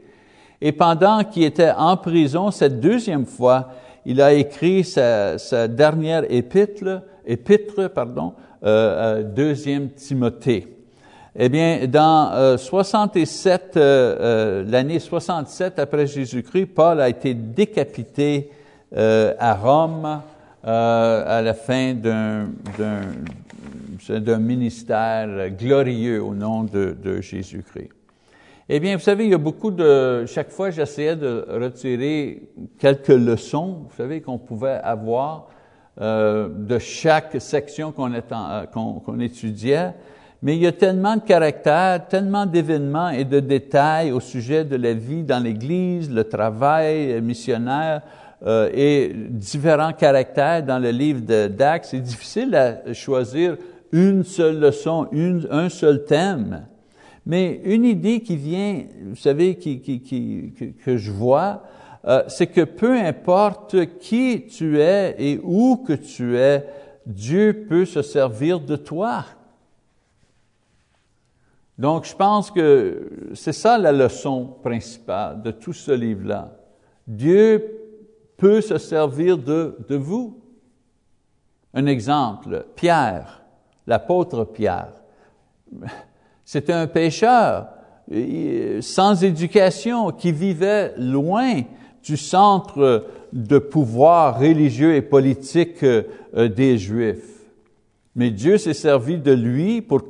Et 0.61 0.71
pendant 0.71 1.23
qu'il 1.23 1.43
était 1.43 1.71
en 1.75 1.97
prison 1.97 2.51
cette 2.51 2.79
deuxième 2.79 3.25
fois, 3.25 3.69
il 4.05 4.21
a 4.21 4.33
écrit 4.33 4.83
sa, 4.83 5.67
dernière 5.67 6.23
épître, 6.31 7.01
épître, 7.25 7.89
pardon, 7.89 8.33
euh, 8.63 9.23
deuxième 9.23 9.89
Timothée. 9.89 10.74
Eh 11.37 11.49
bien, 11.49 11.85
dans 11.87 12.57
67, 12.57 13.75
euh, 13.75 14.63
l'année 14.67 14.99
67 14.99 15.79
après 15.79 16.07
Jésus-Christ, 16.07 16.67
Paul 16.67 17.01
a 17.01 17.09
été 17.09 17.33
décapité 17.33 18.51
à 18.95 19.53
Rome 19.55 20.21
à 20.63 21.41
la 21.43 21.53
fin 21.53 21.93
d'un 21.93 22.47
ministère 24.39 25.49
glorieux 25.49 26.23
au 26.23 26.33
nom 26.33 26.63
de, 26.63 27.19
Jésus-Christ. 27.19 27.89
Eh 28.69 28.79
bien, 28.79 28.95
vous 28.95 29.03
savez, 29.03 29.25
il 29.25 29.31
y 29.31 29.35
a 29.35 29.37
beaucoup 29.37 29.71
de... 29.71 30.25
Chaque 30.27 30.51
fois, 30.51 30.69
j'essayais 30.71 31.17
de 31.17 31.45
retirer 31.49 32.43
quelques 32.79 33.09
leçons, 33.09 33.81
vous 33.89 33.95
savez, 33.97 34.21
qu'on 34.21 34.37
pouvait 34.37 34.79
avoir 34.81 35.49
euh, 36.01 36.49
de 36.49 36.77
chaque 36.77 37.39
section 37.39 37.93
euh, 37.97 38.65
qu'on 38.65 39.19
étudiait, 39.21 39.93
mais 40.41 40.55
il 40.55 40.61
y 40.61 40.67
a 40.67 40.71
tellement 40.71 41.15
de 41.15 41.21
caractères, 41.21 42.07
tellement 42.07 42.45
d'événements 42.45 43.09
et 43.09 43.25
de 43.25 43.39
détails 43.39 44.11
au 44.11 44.19
sujet 44.19 44.63
de 44.63 44.75
la 44.75 44.93
vie 44.93 45.23
dans 45.23 45.39
l'Église, 45.43 46.11
le 46.11 46.23
travail 46.23 47.21
missionnaire, 47.21 48.01
euh, 48.45 48.69
et 48.73 49.11
différents 49.29 49.93
caractères 49.93 50.63
dans 50.63 50.77
le 50.77 50.91
livre 50.91 51.21
d'Actes, 51.47 51.87
c'est 51.89 51.99
difficile 51.99 52.53
à 52.55 52.93
choisir 52.93 53.57
une 53.91 54.23
seule 54.23 54.59
leçon, 54.59 55.07
une, 55.11 55.47
un 55.49 55.69
seul 55.69 56.03
thème. 56.05 56.65
Mais 57.25 57.61
une 57.63 57.85
idée 57.85 58.19
qui 58.19 58.35
vient, 58.35 58.83
vous 59.03 59.15
savez, 59.15 59.55
qui, 59.55 59.79
qui, 59.79 60.01
qui, 60.01 60.53
que, 60.83 60.97
je 60.97 61.11
vois, 61.11 61.63
euh, 62.05 62.23
c'est 62.27 62.47
que 62.47 62.61
peu 62.61 62.93
importe 62.93 63.97
qui 63.99 64.45
tu 64.47 64.79
es 64.79 65.15
et 65.17 65.39
où 65.41 65.77
que 65.77 65.93
tu 65.93 66.37
es, 66.37 66.65
Dieu 67.05 67.65
peut 67.67 67.85
se 67.85 68.01
servir 68.01 68.59
de 68.59 68.75
toi. 68.75 69.25
Donc, 71.77 72.05
je 72.05 72.15
pense 72.15 72.51
que 72.51 73.31
c'est 73.33 73.53
ça 73.53 73.77
la 73.77 73.91
leçon 73.91 74.45
principale 74.63 75.41
de 75.41 75.51
tout 75.51 75.73
ce 75.73 75.91
livre-là. 75.91 76.57
Dieu 77.05 77.63
peut 78.37 78.61
se 78.61 78.77
servir 78.77 79.37
de, 79.37 79.95
vous. 79.95 80.39
Un 81.73 81.85
exemple, 81.85 82.65
Pierre, 82.75 83.43
l'apôtre 83.87 84.45
Pierre. 84.45 84.93
C'était 86.45 86.73
un 86.73 86.87
pécheur 86.87 87.67
sans 88.81 89.23
éducation 89.23 90.11
qui 90.11 90.31
vivait 90.31 90.93
loin 90.97 91.61
du 92.03 92.17
centre 92.17 93.07
de 93.33 93.57
pouvoir 93.57 94.39
religieux 94.39 94.95
et 94.95 95.01
politique 95.01 95.83
euh, 95.83 96.03
des 96.47 96.77
Juifs. 96.77 97.34
Mais 98.15 98.31
Dieu 98.31 98.57
s'est 98.57 98.73
servi 98.73 99.17
de 99.17 99.33
lui 99.33 99.81
pour, 99.81 100.09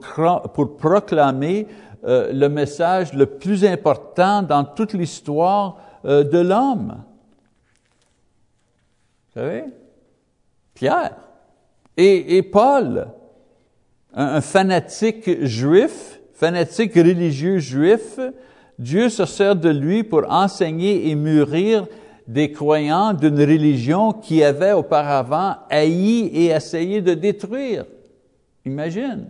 pour 0.53 0.77
proclamer 0.77 1.67
euh, 2.03 2.31
le 2.31 2.49
message 2.49 3.13
le 3.13 3.25
plus 3.25 3.65
important 3.65 4.43
dans 4.43 4.63
toute 4.63 4.93
l'histoire 4.93 5.77
euh, 6.05 6.23
de 6.23 6.37
l'homme. 6.37 7.03
Vous 9.27 9.41
savez? 9.41 9.63
Pierre 10.75 11.15
et, 11.97 12.37
et 12.37 12.43
Paul, 12.43 13.07
un, 14.13 14.35
un, 14.35 14.41
fanatique 14.41 15.43
juif, 15.43 16.19
fanatique 16.33 16.93
religieux 16.93 17.57
juif, 17.57 18.19
Dieu 18.77 19.09
se 19.09 19.25
sert 19.25 19.55
de 19.55 19.69
lui 19.69 20.03
pour 20.03 20.29
enseigner 20.29 21.09
et 21.09 21.15
mûrir 21.15 21.87
des 22.27 22.51
croyants 22.51 23.13
d'une 23.13 23.39
religion 23.39 24.11
qui 24.11 24.43
avait 24.43 24.73
auparavant 24.73 25.55
haï 25.69 26.27
et 26.27 26.47
essayé 26.47 27.01
de 27.01 27.13
détruire. 27.13 27.85
Imagine. 28.65 29.29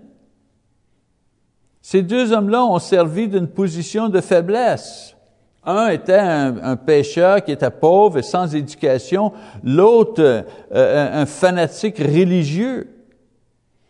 Ces 1.82 2.02
deux 2.02 2.32
hommes-là 2.32 2.64
ont 2.66 2.80
servi 2.80 3.28
d'une 3.28 3.48
position 3.48 4.10
de 4.10 4.22
faiblesse. 4.22 5.16
Un 5.64 5.90
était 5.90 6.14
un, 6.14 6.58
un, 6.64 6.76
pécheur 6.76 7.44
qui 7.44 7.52
était 7.52 7.72
pauvre 7.72 8.20
et 8.20 8.24
sans 8.24 8.56
éducation, 8.56 9.34
l'autre 9.64 10.46
euh, 10.74 11.22
un 11.22 11.26
fanatique 11.26 11.98
religieux. 11.98 12.90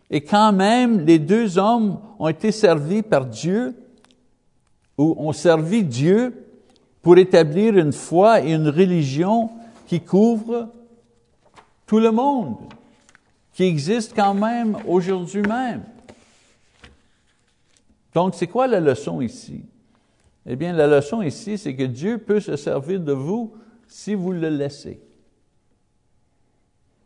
Et 0.10 0.22
quand 0.22 0.54
même, 0.54 1.06
les 1.06 1.20
deux 1.20 1.58
hommes 1.58 2.00
ont 2.18 2.28
été 2.28 2.52
servis 2.52 3.02
par 3.02 3.26
Dieu, 3.26 3.76
ou 4.98 5.16
ont 5.18 5.34
servi 5.34 5.84
Dieu 5.84 6.46
pour 7.02 7.18
établir 7.18 7.78
une 7.78 7.92
foi 7.92 8.42
et 8.42 8.54
une 8.54 8.70
religion 8.70 9.50
qui 9.88 10.02
couvre 10.02 10.70
tout 11.86 12.00
le 12.00 12.12
monde 12.12 12.56
qui 13.56 13.64
existe 13.64 14.14
quand 14.14 14.34
même 14.34 14.78
aujourd'hui 14.86 15.42
même. 15.42 15.84
Donc, 18.14 18.36
c'est 18.36 18.48
quoi 18.48 18.68
la 18.68 18.82
leçon 18.82 19.22
ici? 19.22 19.64
Eh 20.46 20.58
bien, 20.58 20.74
la 20.74 20.88
leçon 20.88 21.22
ici, 21.22 21.58
c'est 21.58 21.74
que 21.74 21.84
Dieu 21.84 22.18
peut 22.18 22.42
se 22.42 22.58
servir 22.58 23.00
de 23.00 23.14
vous 23.14 23.54
si 23.88 24.14
vous 24.14 24.34
le 24.34 24.50
laissez. 24.50 25.02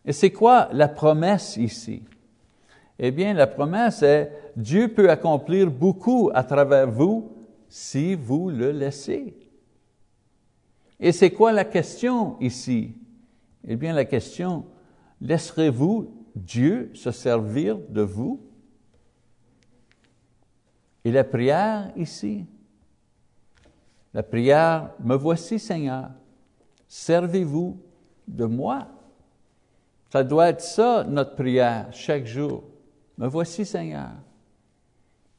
Et 0.04 0.12
c'est 0.12 0.32
quoi 0.32 0.70
la 0.74 0.88
promesse 0.88 1.56
ici? 1.56 2.02
Eh 2.98 3.12
bien, 3.12 3.36
la 3.36 3.46
promesse 3.46 4.02
est, 4.02 4.32
Dieu 4.56 4.88
peut 4.88 5.12
accomplir 5.12 5.70
beaucoup 5.70 6.32
à 6.34 6.44
travers 6.44 6.90
vous 6.90 7.32
si 7.68 8.16
vous 8.16 8.50
le 8.50 8.72
laissez. 8.72 9.36
Et 11.00 11.12
c'est 11.12 11.30
quoi 11.30 11.52
la 11.52 11.64
question 11.64 12.38
ici? 12.40 12.96
Eh 13.68 13.76
bien, 13.76 13.94
la 13.94 14.06
question, 14.06 14.66
laisserez-vous 15.22 16.19
Dieu 16.40 16.92
se 16.94 17.12
servir 17.12 17.78
de 17.90 18.02
vous. 18.02 18.42
Et 21.06 21.12
la 21.12 21.24
prière 21.24 21.92
ici, 21.96 22.46
la 24.14 24.24
prière, 24.24 24.92
me 25.00 25.16
voici 25.16 25.60
Seigneur, 25.60 26.10
servez-vous 26.88 27.80
de 28.28 28.46
moi. 28.46 28.88
Ça 30.12 30.24
doit 30.24 30.50
être 30.50 30.62
ça, 30.62 31.06
notre 31.08 31.36
prière, 31.36 31.88
chaque 31.92 32.26
jour. 32.26 32.64
Me 33.18 33.28
voici 33.28 33.66
Seigneur. 33.66 34.10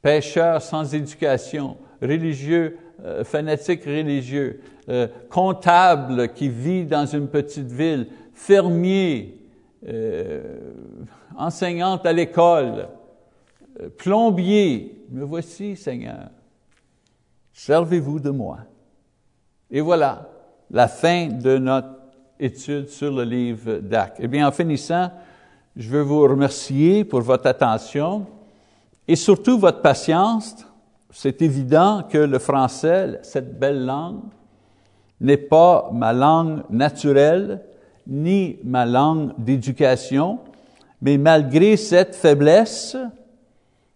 Pécheur 0.01 0.61
sans 0.61 0.95
éducation, 0.95 1.77
religieux, 2.01 2.77
euh, 3.03 3.23
fanatique 3.23 3.83
religieux, 3.83 4.61
euh, 4.89 5.07
comptable 5.29 6.33
qui 6.33 6.49
vit 6.49 6.85
dans 6.85 7.05
une 7.05 7.27
petite 7.27 7.71
ville, 7.71 8.07
fermier, 8.33 9.40
enseignante 11.35 12.05
à 12.05 12.13
l'école, 12.13 12.87
euh, 13.79 13.89
plombier, 13.89 15.05
me 15.09 15.23
voici, 15.23 15.75
Seigneur. 15.75 16.29
Servez-vous 17.53 18.19
de 18.19 18.29
moi. 18.29 18.59
Et 19.69 19.81
voilà 19.81 20.29
la 20.69 20.87
fin 20.87 21.27
de 21.27 21.57
notre 21.57 21.89
étude 22.39 22.89
sur 22.89 23.11
le 23.11 23.23
livre 23.23 23.77
d'Actes. 23.77 24.17
Eh 24.19 24.27
bien, 24.27 24.47
en 24.47 24.51
finissant, 24.51 25.11
je 25.75 25.89
veux 25.89 26.01
vous 26.01 26.21
remercier 26.21 27.03
pour 27.03 27.21
votre 27.21 27.47
attention 27.47 28.25
et 29.07 29.15
surtout 29.15 29.57
votre 29.57 29.81
patience. 29.81 30.55
C'est 31.09 31.41
évident 31.41 32.03
que 32.09 32.17
le 32.17 32.39
français, 32.39 33.19
cette 33.21 33.59
belle 33.59 33.85
langue, 33.85 34.21
n'est 35.19 35.37
pas 35.37 35.89
ma 35.93 36.13
langue 36.13 36.63
naturelle, 36.69 37.61
ni 38.07 38.57
ma 38.63 38.85
langue 38.85 39.31
d'éducation, 39.37 40.39
mais 41.01 41.17
malgré 41.17 41.77
cette 41.77 42.15
faiblesse, 42.15 42.95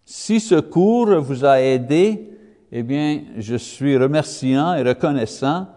si 0.05 0.39
ce 0.39 0.55
cours 0.55 1.19
vous 1.19 1.45
a 1.45 1.61
aidé, 1.61 2.29
eh 2.71 2.83
bien, 2.83 3.21
je 3.37 3.55
suis 3.55 3.97
remerciant 3.97 4.75
et 4.75 4.83
reconnaissant 4.83 5.67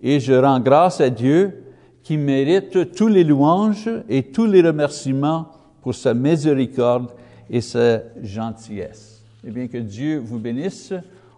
et 0.00 0.20
je 0.20 0.32
rends 0.32 0.60
grâce 0.60 1.00
à 1.00 1.10
Dieu 1.10 1.64
qui 2.02 2.16
mérite 2.16 2.92
tous 2.94 3.08
les 3.08 3.24
louanges 3.24 3.90
et 4.08 4.22
tous 4.24 4.46
les 4.46 4.62
remerciements 4.62 5.48
pour 5.82 5.94
sa 5.94 6.14
miséricorde 6.14 7.10
et 7.48 7.60
sa 7.60 8.00
gentillesse. 8.22 9.22
Eh 9.44 9.50
bien, 9.50 9.68
que 9.68 9.78
Dieu 9.78 10.18
vous 10.18 10.38
bénisse. 10.38 10.92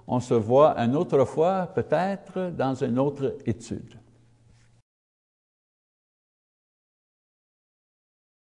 On 0.06 0.20
se 0.20 0.34
voit 0.34 0.78
une 0.78 0.96
autre 0.96 1.24
fois, 1.24 1.68
peut-être, 1.74 2.52
dans 2.56 2.74
une 2.74 2.98
autre 2.98 3.36
étude. 3.46 3.94